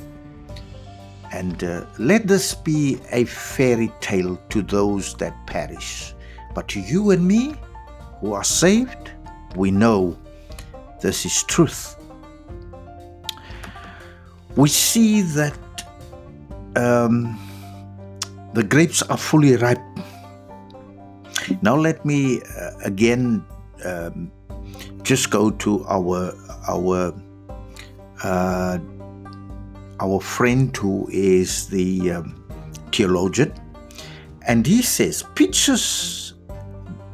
And 1.32 1.64
uh, 1.64 1.86
let 1.98 2.28
this 2.28 2.54
be 2.54 3.00
a 3.12 3.24
fairy 3.26 3.92
tale 4.02 4.38
to 4.50 4.62
those 4.62 5.14
that 5.16 5.48
perish. 5.48 6.14
But 6.54 6.68
to 6.70 6.82
you 6.82 7.12
and 7.12 7.26
me, 7.26 7.56
who 8.20 8.34
are 8.34 8.44
saved, 8.44 9.12
we 9.56 9.72
know 9.72 10.18
this 11.02 11.26
is 11.26 11.44
truth. 11.44 11.96
We 14.58 14.68
see 14.68 15.22
that 15.22 15.58
um, 16.76 17.40
the 18.54 18.64
grapes 18.64 19.02
are 19.04 19.18
fully 19.18 19.56
ripe. 19.56 19.82
Now, 21.62 21.76
let 21.76 22.06
me 22.06 22.42
uh, 22.42 22.72
again 22.84 23.46
um, 23.86 24.32
just 25.04 25.32
go 25.32 25.52
to 25.52 25.86
our 25.88 26.34
our 26.68 27.14
uh, 28.24 28.78
our 30.00 30.20
friend 30.20 30.76
who 30.76 31.08
is 31.12 31.68
the 31.68 32.12
um, 32.12 32.44
theologian, 32.92 33.54
and 34.48 34.66
he 34.66 34.82
says 34.82 35.24
peaches, 35.36 36.34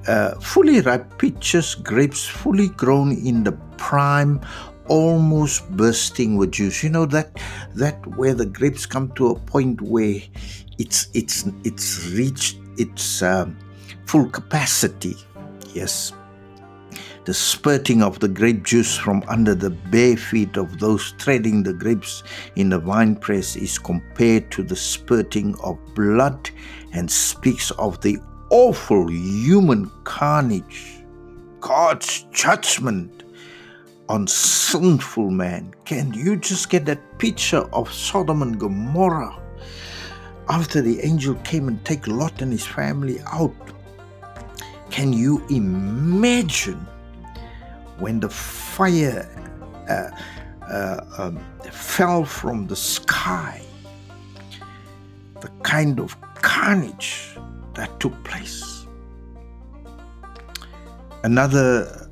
uh, 0.08 0.36
fully 0.40 0.82
ripe 0.82 1.18
peaches, 1.18 1.76
grapes 1.76 2.26
fully 2.26 2.70
grown 2.70 3.12
in 3.14 3.44
the 3.44 3.54
prime, 3.78 4.42
almost 4.88 5.70
bursting 5.78 6.36
with 6.36 6.52
juice. 6.52 6.84
You 6.84 6.90
know 6.90 7.06
that 7.08 7.40
that 7.76 8.06
where 8.18 8.34
the 8.34 8.46
grapes 8.46 8.86
come 8.86 9.12
to 9.16 9.30
a 9.30 9.36
point 9.40 9.82
where 9.82 10.20
it's 10.78 11.08
it's 11.14 11.46
it's 11.64 12.08
reached 12.12 12.58
its 12.78 13.22
um, 13.22 13.58
full 14.06 14.30
capacity. 14.30 15.16
Yes, 15.74 16.14
the 17.26 17.34
spurting 17.34 18.02
of 18.02 18.20
the 18.20 18.28
grape 18.28 18.64
juice 18.64 18.96
from 18.96 19.24
under 19.28 19.54
the 19.54 19.70
bare 19.70 20.18
feet 20.18 20.58
of 20.58 20.80
those 20.80 21.14
treading 21.14 21.64
the 21.64 21.74
grapes 21.74 22.24
in 22.56 22.70
the 22.70 22.80
winepress 22.80 23.56
is 23.56 23.78
compared 23.78 24.52
to 24.52 24.64
the 24.64 24.76
spurting 24.76 25.56
of 25.64 25.78
blood 25.94 26.50
and 26.94 27.12
speaks 27.12 27.72
of 27.72 28.00
the 28.02 28.18
awful 28.50 29.10
human 29.12 29.92
carnage, 30.04 31.04
God's 31.60 32.24
judgment 32.32 33.24
on 34.10 34.26
sinful 34.26 35.30
man. 35.30 35.74
Can 35.86 36.14
you 36.14 36.38
just 36.38 36.70
get 36.70 36.86
that 36.86 37.20
picture 37.20 37.68
of 37.74 37.92
Sodom 37.92 38.42
and 38.42 38.58
Gomorrah 38.60 39.38
after 40.50 40.82
the 40.82 41.00
angel 41.02 41.36
came 41.44 41.68
and 41.68 41.84
take 41.86 42.08
Lot 42.08 42.42
and 42.42 42.52
his 42.52 42.66
family 42.66 43.20
out? 43.32 43.56
Can 44.90 45.14
you 45.14 45.46
imagine 45.50 46.88
when 48.00 48.20
the 48.20 48.30
fire 48.30 49.28
uh, 49.90 50.66
uh, 50.66 51.06
um, 51.18 51.40
fell 51.72 52.24
from 52.24 52.68
the 52.68 52.76
sky? 52.76 53.62
The 55.42 55.50
kind 55.64 56.00
of 56.00 56.16
carnage 56.42 57.38
that 57.74 58.00
took 58.00 58.24
place. 58.24 58.86
Another 61.24 62.10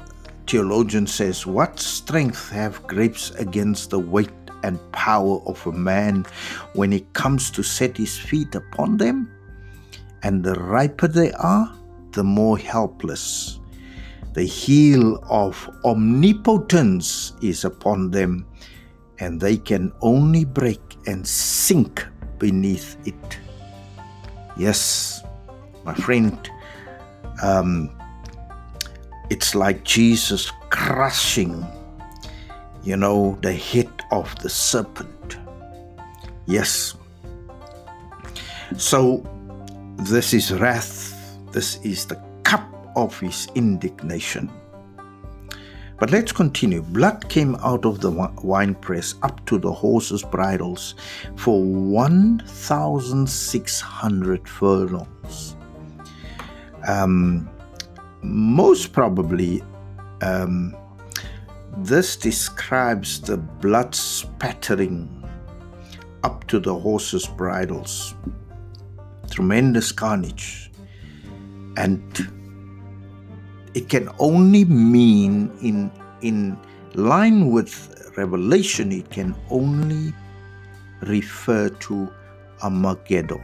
theologian 0.48 1.08
says, 1.08 1.46
What 1.46 1.80
strength 1.80 2.50
have 2.52 2.86
grapes 2.86 3.32
against 3.32 3.90
the 3.90 4.00
weight 4.00 4.30
and 4.66 4.80
power 4.92 5.40
of 5.46 5.66
a 5.68 5.72
man 5.72 6.26
when 6.74 6.92
he 6.92 7.02
comes 7.14 7.52
to 7.52 7.64
set 7.64 7.96
his 7.96 8.18
feet 8.18 8.56
upon 8.56 8.98
them? 8.98 9.32
And 10.24 10.44
the 10.44 10.56
riper 10.56 11.08
they 11.08 11.32
are, 11.34 11.72
the 12.12 12.24
more 12.24 12.58
helpless. 12.58 13.60
The 14.34 14.44
heel 14.44 15.24
of 15.30 15.70
omnipotence 15.86 17.34
is 17.42 17.64
upon 17.64 18.12
them, 18.12 18.46
and 19.20 19.40
they 19.40 19.58
can 19.58 19.94
only 20.02 20.44
break 20.44 20.82
and 21.06 21.26
sink 21.26 22.06
beneath 22.40 22.98
it. 23.08 23.40
Yes, 24.58 25.24
my 25.86 25.94
friend, 25.94 26.38
um, 27.44 27.90
it's 29.30 29.56
like 29.56 29.84
Jesus 29.84 30.52
crushing, 30.70 31.66
you 32.84 32.98
know, 32.98 33.38
the 33.42 33.54
head 33.54 33.90
of 34.12 34.34
the 34.40 34.50
serpent. 34.50 35.38
Yes. 36.46 36.96
So, 38.78 39.24
this 39.98 40.34
is 40.34 40.54
wrath, 40.54 41.38
this 41.52 41.78
is 41.84 42.06
the 42.06 42.22
cup 42.44 42.64
of 42.96 43.20
his 43.20 43.50
indignation. 43.56 44.50
But 45.98 46.12
let's 46.12 46.34
continue. 46.34 46.82
Blood 46.82 47.30
came 47.30 47.56
out 47.56 47.86
of 47.86 48.02
the 48.02 48.12
winepress 48.12 49.16
up 49.24 49.46
to 49.46 49.58
the 49.58 49.72
horses' 49.72 50.24
bridles 50.24 50.96
for 51.38 51.64
1,600 51.64 54.50
furlongs. 54.50 55.56
Um, 56.86 57.50
most 58.22 58.92
probably, 58.92 59.64
um, 60.22 60.76
this 61.78 62.16
describes 62.16 63.20
the 63.22 63.38
blood 63.38 63.94
spattering 63.94 65.10
up 66.24 66.48
to 66.48 66.60
the 66.60 66.74
horses' 66.74 67.28
bridles. 67.28 68.16
Tremendous 69.30 69.92
carnage. 69.92 70.72
And 71.78 72.02
it 73.74 73.90
can 73.90 74.10
only 74.20 74.66
mean 74.66 75.52
in 75.62 75.92
in 76.22 76.58
line 76.94 77.52
with 77.52 77.92
revelation 78.16 78.92
it 78.92 79.10
can 79.10 79.36
only 79.50 80.14
refer 81.02 81.68
to 81.70 82.10
armageddon 82.64 83.44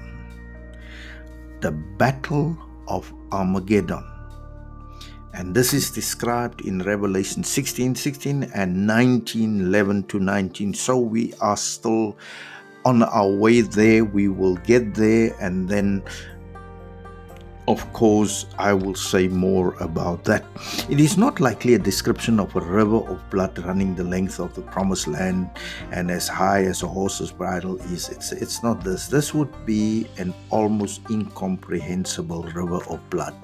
the 1.60 1.72
battle 1.72 2.58
of 2.88 3.13
armageddon 3.32 4.11
and 5.34 5.56
this 5.56 5.74
is 5.74 5.91
described 5.91 6.62
in 6.62 6.80
revelation 6.84 7.44
16 7.44 7.96
16 7.96 8.44
and 8.54 8.88
19 8.88 9.62
11 9.62 10.04
to 10.04 10.20
19 10.20 10.74
so 10.74 10.98
we 10.98 11.34
are 11.41 11.58
still 11.58 12.17
on 12.86 13.04
our 13.04 13.28
way 13.28 13.62
there. 13.62 14.04
We 14.04 14.28
will 14.28 14.56
get 14.58 14.96
there 14.96 15.36
and 15.39 15.70
then 15.70 16.04
of 17.72 17.94
course, 17.94 18.46
I 18.60 18.74
will 18.74 18.96
say 18.96 19.28
more 19.28 19.76
about 19.80 20.26
that. 20.26 20.44
It 20.90 21.00
is 21.00 21.18
not 21.18 21.40
likely 21.40 21.74
a 21.76 21.80
description 21.80 22.40
of 22.40 22.56
a 22.56 22.62
river 22.62 22.98
of 22.98 23.30
blood 23.30 23.58
running 23.60 23.96
the 23.96 24.04
length 24.04 24.40
of 24.40 24.54
the 24.54 24.62
promised 24.62 25.08
land 25.08 25.50
and 25.92 26.12
as 26.12 26.28
high 26.28 26.64
as 26.64 26.84
a 26.84 26.88
horse's 26.88 27.32
bridle 27.32 27.78
is. 27.94 28.10
It's, 28.10 28.32
it's 28.34 28.62
not 28.62 28.84
this. 28.84 29.08
This 29.08 29.34
would 29.34 29.66
be 29.66 30.08
an 30.18 30.34
almost 30.50 31.02
incomprehensible 31.10 32.44
river 32.44 32.84
of 32.90 33.10
blood. 33.10 33.36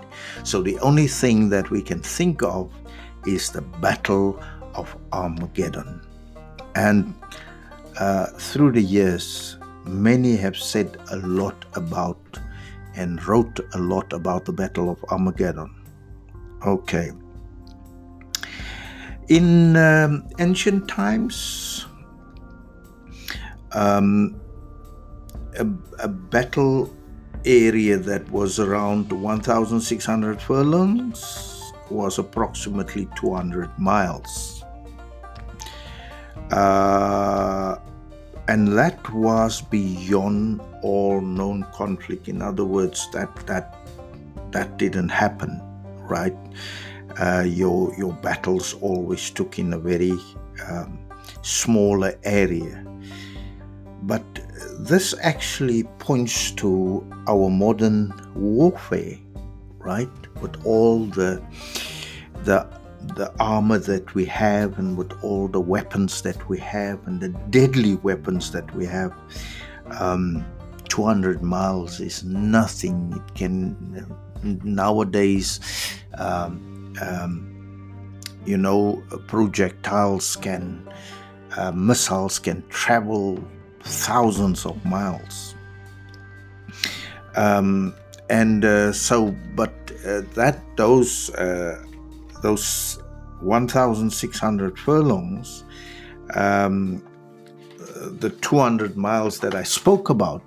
So 0.44 0.62
the 0.62 0.78
only 0.80 1.08
thing 1.08 1.50
that 1.50 1.70
we 1.70 1.82
can 1.82 2.02
think 2.02 2.44
of 2.44 2.72
is 3.26 3.50
the 3.50 3.62
Battle 3.62 4.44
of 4.74 4.96
Armageddon. 5.13 6.02
And 6.76 7.13
uh, 8.00 8.28
through 8.28 8.74
the 8.74 8.82
years, 8.82 9.58
many 9.86 10.36
have 10.36 10.58
said 10.58 10.98
a 11.12 11.16
lot 11.18 11.66
about 11.74 12.40
and 12.97 13.25
wrote 13.27 13.60
a 13.73 13.77
lot 13.77 14.12
about 14.12 14.43
the 14.45 14.51
Battle 14.51 14.89
of 14.89 15.03
Armageddon. 15.10 15.73
Okay. 16.65 17.12
In 19.29 19.75
um, 19.77 20.27
ancient 20.39 20.88
times, 20.88 21.86
um, 23.73 24.39
a, 25.57 25.67
a, 25.99 26.07
battle 26.07 26.93
area 27.45 27.97
that 27.97 28.29
was 28.31 28.60
around 28.60 29.12
1,600 29.12 30.41
furlongs 30.41 31.62
was 31.89 32.17
approximately 32.17 33.07
200 33.15 33.77
miles. 33.77 34.63
Uh, 36.51 37.75
and 38.47 38.77
that 38.77 39.13
was 39.13 39.62
beyond 39.62 40.62
all 40.81 41.21
known 41.21 41.65
conflict. 41.73 42.27
In 42.27 42.41
other 42.41 42.65
words 42.65 43.10
that 43.12 43.36
that 43.47 43.75
that 44.51 44.77
didn't 44.77 45.10
happen 45.10 45.62
right? 46.07 46.36
Uh, 47.19 47.43
your 47.45 47.93
your 47.97 48.13
battles 48.13 48.75
always 48.81 49.29
took 49.29 49.60
in 49.60 49.73
a 49.73 49.77
very 49.77 50.17
um, 50.69 50.97
smaller 51.41 52.13
area. 52.23 52.83
But 54.03 54.23
this 54.79 55.13
actually 55.21 55.83
points 55.99 56.51
to 56.51 57.05
our 57.27 57.49
modern 57.49 58.13
warfare 58.36 59.17
right? 59.79 60.10
With 60.41 60.65
all 60.65 61.05
the 61.05 61.41
the 62.43 62.67
the 63.15 63.31
armor 63.39 63.77
that 63.77 64.13
we 64.15 64.25
have 64.25 64.79
and 64.79 64.97
with 64.97 65.12
all 65.23 65.47
the 65.47 65.60
weapons 65.60 66.21
that 66.21 66.49
we 66.49 66.57
have 66.60 67.05
and 67.07 67.21
the 67.21 67.29
deadly 67.49 67.95
weapons 67.95 68.51
that 68.51 68.73
we 68.75 68.86
have, 68.86 69.13
um, 69.99 70.45
200 70.89 71.41
miles 71.41 71.99
is 71.99 72.23
nothing. 72.23 73.13
It 73.15 73.36
can, 73.36 74.07
nowadays, 74.63 75.60
um, 76.15 76.93
um, 77.01 78.19
you 78.45 78.57
know, 78.57 79.03
projectiles 79.27 80.36
can, 80.36 80.88
uh, 81.55 81.71
missiles 81.71 82.39
can 82.39 82.67
travel 82.69 83.43
thousands 83.81 84.65
of 84.65 84.83
miles. 84.86 85.55
Um, 87.36 87.93
and 88.29 88.65
uh, 88.65 88.91
so, 88.91 89.36
but 89.55 89.73
uh, 90.05 90.21
that 90.36 90.60
those 90.75 91.29
uh, 91.31 91.83
those 92.41 93.02
1,600 93.41 94.80
furlongs, 94.80 95.63
um, 96.36 97.04
the 98.19 98.30
200 98.41 98.97
miles 98.97 99.39
that 99.39 99.56
I 99.56 99.63
spoke 99.63 100.10
about, 100.10 100.41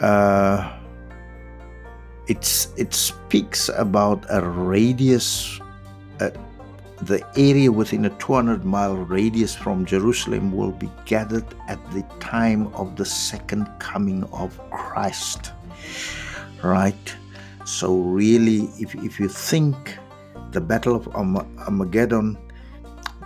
uh, 0.00 0.78
it's, 2.26 2.72
it 2.76 2.92
speaks 2.92 3.68
about 3.68 4.24
a 4.30 4.46
radius, 4.46 5.60
uh, 6.20 6.30
the 7.02 7.24
area 7.36 7.70
within 7.70 8.06
a 8.06 8.10
200 8.18 8.64
mile 8.64 8.96
radius 8.96 9.54
from 9.54 9.84
Jerusalem 9.84 10.52
will 10.56 10.72
be 10.72 10.90
gathered 11.04 11.46
at 11.68 11.78
the 11.92 12.02
time 12.20 12.68
of 12.74 12.96
the 12.96 13.04
second 13.04 13.68
coming 13.78 14.24
of 14.32 14.58
Christ. 14.70 15.52
Right? 16.62 17.16
So, 17.64 17.96
really, 17.96 18.68
if, 18.78 18.94
if 18.94 19.20
you 19.20 19.28
think 19.28 19.98
the 20.56 20.60
Battle 20.62 20.96
of 20.96 21.06
Armageddon, 21.14 22.38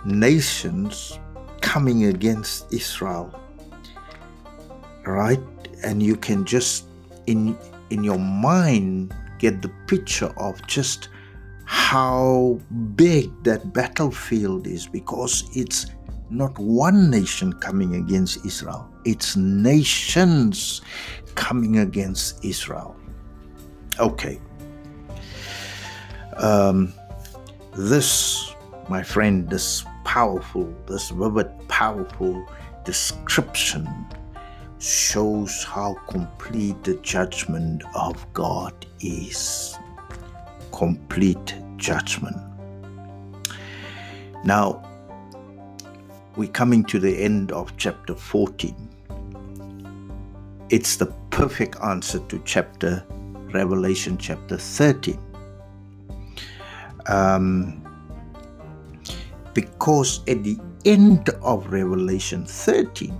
nations 0.03 1.17
coming 1.61 2.03
against 2.05 2.67
Israel. 2.73 3.33
Right? 5.05 5.39
And 5.81 6.03
you 6.03 6.17
can 6.17 6.43
just 6.43 6.87
in 7.27 7.57
in 7.89 8.03
your 8.03 8.19
mind 8.19 9.15
get 9.39 9.61
the 9.61 9.71
picture 9.87 10.33
of 10.35 10.61
just 10.67 11.07
how 11.63 12.59
big 12.95 13.31
that 13.45 13.71
battlefield 13.71 14.67
is 14.67 14.85
because 14.85 15.47
it's 15.55 15.85
not 16.29 16.51
one 16.59 17.09
nation 17.09 17.53
coming 17.53 17.95
against 17.95 18.45
Israel, 18.45 18.89
it's 19.05 19.37
nations 19.37 20.81
coming 21.35 21.79
against 21.79 22.43
Israel. 22.43 22.93
Okay. 23.99 24.41
Um, 26.37 26.93
this, 27.73 28.53
my 28.89 29.01
friend, 29.01 29.49
this 29.49 29.85
powerful, 30.03 30.73
this 30.87 31.09
vivid, 31.09 31.47
powerful 31.67 32.45
description 32.83 33.87
shows 34.79 35.63
how 35.63 35.95
complete 36.09 36.83
the 36.83 36.95
judgment 36.95 37.83
of 37.95 38.25
God 38.33 38.73
is. 38.99 39.77
Complete 40.71 41.55
judgment. 41.77 42.37
Now, 44.43 44.83
we're 46.35 46.49
coming 46.49 46.83
to 46.85 46.99
the 46.99 47.15
end 47.17 47.51
of 47.51 47.75
chapter 47.77 48.15
14. 48.15 48.89
It's 50.69 50.95
the 50.95 51.07
perfect 51.29 51.75
answer 51.83 52.19
to 52.19 52.41
chapter 52.45 53.05
Revelation 53.53 54.17
chapter 54.17 54.57
13. 54.57 55.30
Um, 57.07 57.77
because 59.53 60.21
at 60.27 60.43
the 60.43 60.57
end 60.85 61.29
of 61.41 61.71
Revelation 61.71 62.45
13, 62.45 63.17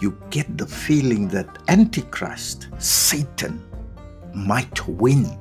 you 0.00 0.18
get 0.30 0.58
the 0.58 0.66
feeling 0.66 1.28
that 1.28 1.46
Antichrist, 1.68 2.68
Satan, 2.78 3.64
might 4.34 4.86
win. 4.88 5.38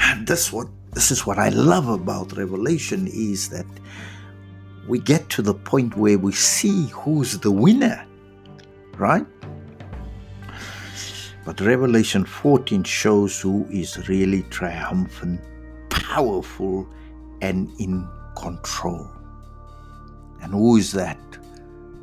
And 0.00 0.26
this 0.26 0.52
what 0.52 0.68
this 0.92 1.10
is 1.10 1.26
what 1.26 1.38
I 1.38 1.48
love 1.48 1.88
about 1.88 2.36
Revelation 2.36 3.08
is 3.08 3.48
that 3.48 3.66
we 4.86 4.98
get 5.00 5.28
to 5.30 5.42
the 5.42 5.54
point 5.54 5.96
where 5.96 6.18
we 6.18 6.32
see 6.32 6.86
who's 6.88 7.38
the 7.38 7.50
winner, 7.50 8.06
right? 8.96 9.26
But 11.44 11.60
Revelation 11.60 12.24
14 12.24 12.84
shows 12.84 13.40
who 13.40 13.66
is 13.70 14.08
really 14.08 14.42
triumphant, 14.44 15.40
powerful, 15.94 16.86
and 17.40 17.70
in 17.78 18.08
control. 18.36 19.08
And 20.42 20.52
who 20.52 20.76
is 20.76 20.92
that? 20.92 21.18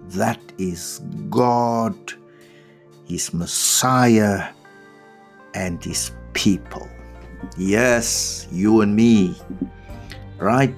That 0.09 0.39
is 0.57 1.01
God, 1.29 1.95
His 3.05 3.33
Messiah, 3.33 4.49
and 5.53 5.83
His 5.83 6.11
people. 6.33 6.87
Yes, 7.57 8.47
you 8.51 8.81
and 8.81 8.95
me, 8.95 9.35
right? 10.37 10.73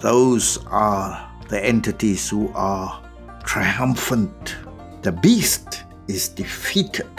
Those 0.00 0.58
are 0.66 1.30
the 1.48 1.64
entities 1.64 2.28
who 2.28 2.52
are 2.54 3.02
triumphant. 3.44 4.56
The 5.02 5.12
beast 5.12 5.84
is 6.08 6.28
defeated, 6.28 7.10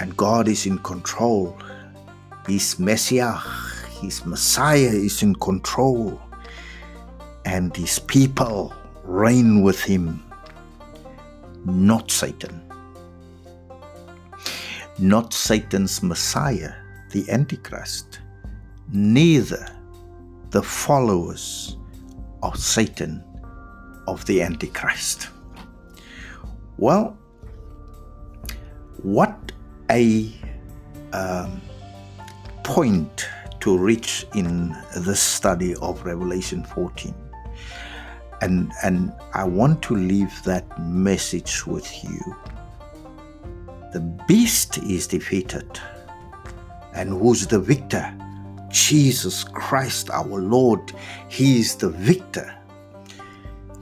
and 0.00 0.16
God 0.16 0.48
is 0.48 0.66
in 0.66 0.78
control. 0.78 1.56
His 2.46 2.78
Messiah, 2.78 3.38
His 4.00 4.24
Messiah 4.24 4.94
is 5.08 5.22
in 5.22 5.34
control, 5.36 6.20
and 7.44 7.76
His 7.76 7.98
people 7.98 8.74
reign 9.04 9.62
with 9.62 9.82
Him, 9.82 10.22
not 11.64 12.10
Satan 12.10 12.66
not 14.98 15.32
Satan's 15.34 16.02
Messiah, 16.02 16.72
the 17.10 17.28
Antichrist, 17.30 18.20
neither 18.90 19.68
the 20.50 20.62
followers 20.62 21.76
of 22.42 22.58
Satan, 22.58 23.22
of 24.08 24.24
the 24.26 24.40
Antichrist. 24.40 25.28
Well, 26.78 27.18
what 29.02 29.52
a 29.90 30.32
um, 31.12 31.60
point 32.64 33.28
to 33.60 33.76
reach 33.76 34.26
in 34.34 34.76
this 34.96 35.20
study 35.20 35.74
of 35.76 36.04
Revelation 36.04 36.64
14. 36.64 37.14
And, 38.42 38.70
and 38.84 39.12
I 39.32 39.44
want 39.44 39.82
to 39.84 39.96
leave 39.96 40.42
that 40.44 40.78
message 40.78 41.66
with 41.66 42.04
you 42.04 42.36
the 43.96 44.00
beast 44.00 44.76
is 44.76 45.06
defeated. 45.06 45.80
And 46.92 47.08
who's 47.08 47.46
the 47.46 47.58
victor? 47.58 48.14
Jesus 48.68 49.42
Christ, 49.42 50.10
our 50.10 50.38
Lord. 50.38 50.92
He 51.30 51.60
is 51.60 51.76
the 51.76 51.88
victor. 51.88 52.54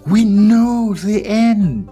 We 0.07 0.25
know 0.25 0.95
the 0.95 1.27
end. 1.27 1.90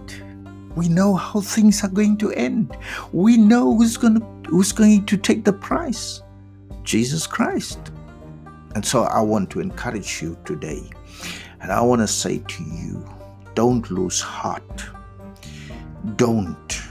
We 0.74 0.88
know 0.88 1.14
how 1.14 1.40
things 1.40 1.85
are 1.85 1.88
going 1.88 2.16
to 2.18 2.32
end. 2.32 2.76
We 3.12 3.37
know 3.37 3.76
who's 3.76 3.96
going 3.96 4.20
to, 4.20 4.50
who's 4.50 4.72
going 4.72 5.06
to 5.06 5.16
take 5.16 5.44
the 5.44 5.52
prize 5.52 6.22
Jesus 6.82 7.26
Christ. 7.26 7.78
And 8.74 8.85
so 8.85 9.02
I 9.02 9.20
want 9.20 9.50
to 9.50 9.61
encourage 9.61 10.22
you 10.22 10.37
today. 10.44 10.82
And 11.61 11.70
I 11.70 11.80
want 11.80 12.00
to 12.00 12.08
say 12.08 12.38
to 12.38 12.64
you 12.64 13.06
don't 13.54 13.90
lose 13.90 14.20
heart. 14.20 14.85
Don't 16.16 16.82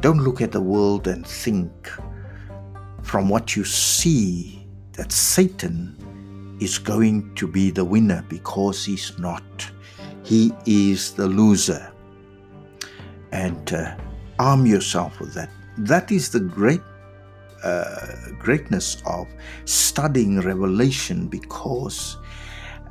don't 0.00 0.18
look 0.18 0.40
at 0.40 0.52
the 0.52 0.60
world 0.60 1.08
and 1.08 1.26
think 1.26 1.90
from 3.02 3.28
what 3.28 3.54
you 3.54 3.64
see 3.64 4.66
that 4.92 5.12
Satan 5.12 6.56
is 6.58 6.78
going 6.78 7.34
to 7.34 7.46
be 7.46 7.70
the 7.70 7.84
winner 7.84 8.24
because 8.28 8.84
he's 8.84 9.18
not. 9.18 9.42
He 10.22 10.52
is 10.64 11.12
the 11.12 11.26
loser. 11.26 11.92
And 13.32 13.72
uh, 13.72 13.96
arm 14.38 14.66
yourself 14.66 15.20
with 15.20 15.34
that. 15.34 15.50
That 15.78 16.10
is 16.10 16.30
the 16.30 16.40
great 16.40 16.80
uh, 17.62 18.30
greatness 18.38 19.02
of 19.06 19.28
studying 19.66 20.40
Revelation 20.40 21.28
because 21.28 22.16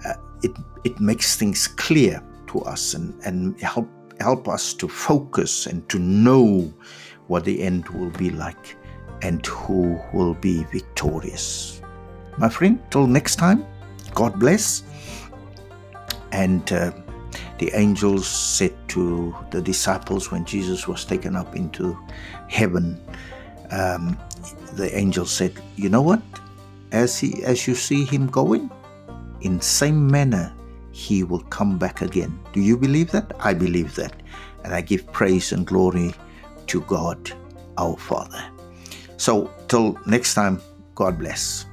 uh, 0.05 0.13
it 0.43 0.51
it 0.83 0.99
makes 0.99 1.35
things 1.35 1.67
clear 1.67 2.21
to 2.47 2.59
us 2.61 2.93
and 2.93 3.13
and 3.25 3.59
help 3.61 3.89
help 4.19 4.47
us 4.47 4.73
to 4.73 4.87
focus 4.87 5.65
and 5.65 5.87
to 5.89 5.97
know 5.97 6.71
what 7.27 7.45
the 7.45 7.61
end 7.61 7.87
will 7.89 8.11
be 8.11 8.29
like 8.29 8.77
and 9.21 9.45
who 9.45 9.99
will 10.13 10.33
be 10.35 10.63
victorious. 10.65 11.81
My 12.37 12.49
friend, 12.49 12.79
till 12.89 13.07
next 13.07 13.35
time, 13.35 13.65
God 14.13 14.39
bless. 14.39 14.83
And 16.31 16.71
uh, 16.71 16.91
the 17.59 17.71
angels 17.75 18.27
said 18.27 18.73
to 18.89 19.35
the 19.51 19.61
disciples 19.61 20.31
when 20.31 20.45
Jesus 20.45 20.87
was 20.87 21.05
taken 21.05 21.35
up 21.35 21.55
into 21.55 21.97
heaven, 22.47 22.99
um, 23.71 24.17
the 24.73 24.89
angel 24.97 25.25
said, 25.25 25.53
"You 25.75 25.89
know 25.89 26.01
what? 26.01 26.21
As 26.91 27.19
he, 27.19 27.43
as 27.43 27.67
you 27.67 27.75
see 27.75 28.03
him 28.03 28.27
going, 28.27 28.71
in 29.41 29.61
same 29.61 30.07
manner 30.09 30.51
he 30.91 31.23
will 31.23 31.43
come 31.47 31.77
back 31.77 32.01
again. 32.01 32.37
Do 32.51 32.59
you 32.59 32.75
believe 32.75 33.11
that? 33.11 33.31
I 33.39 33.53
believe 33.53 33.95
that. 33.95 34.13
And 34.63 34.73
I 34.73 34.81
give 34.81 35.07
praise 35.13 35.53
and 35.53 35.65
glory 35.65 36.13
to 36.67 36.81
God 36.81 37.31
our 37.77 37.95
Father. 37.95 38.43
So, 39.15 39.49
till 39.67 39.97
next 40.05 40.33
time, 40.33 40.61
God 40.95 41.17
bless. 41.17 41.65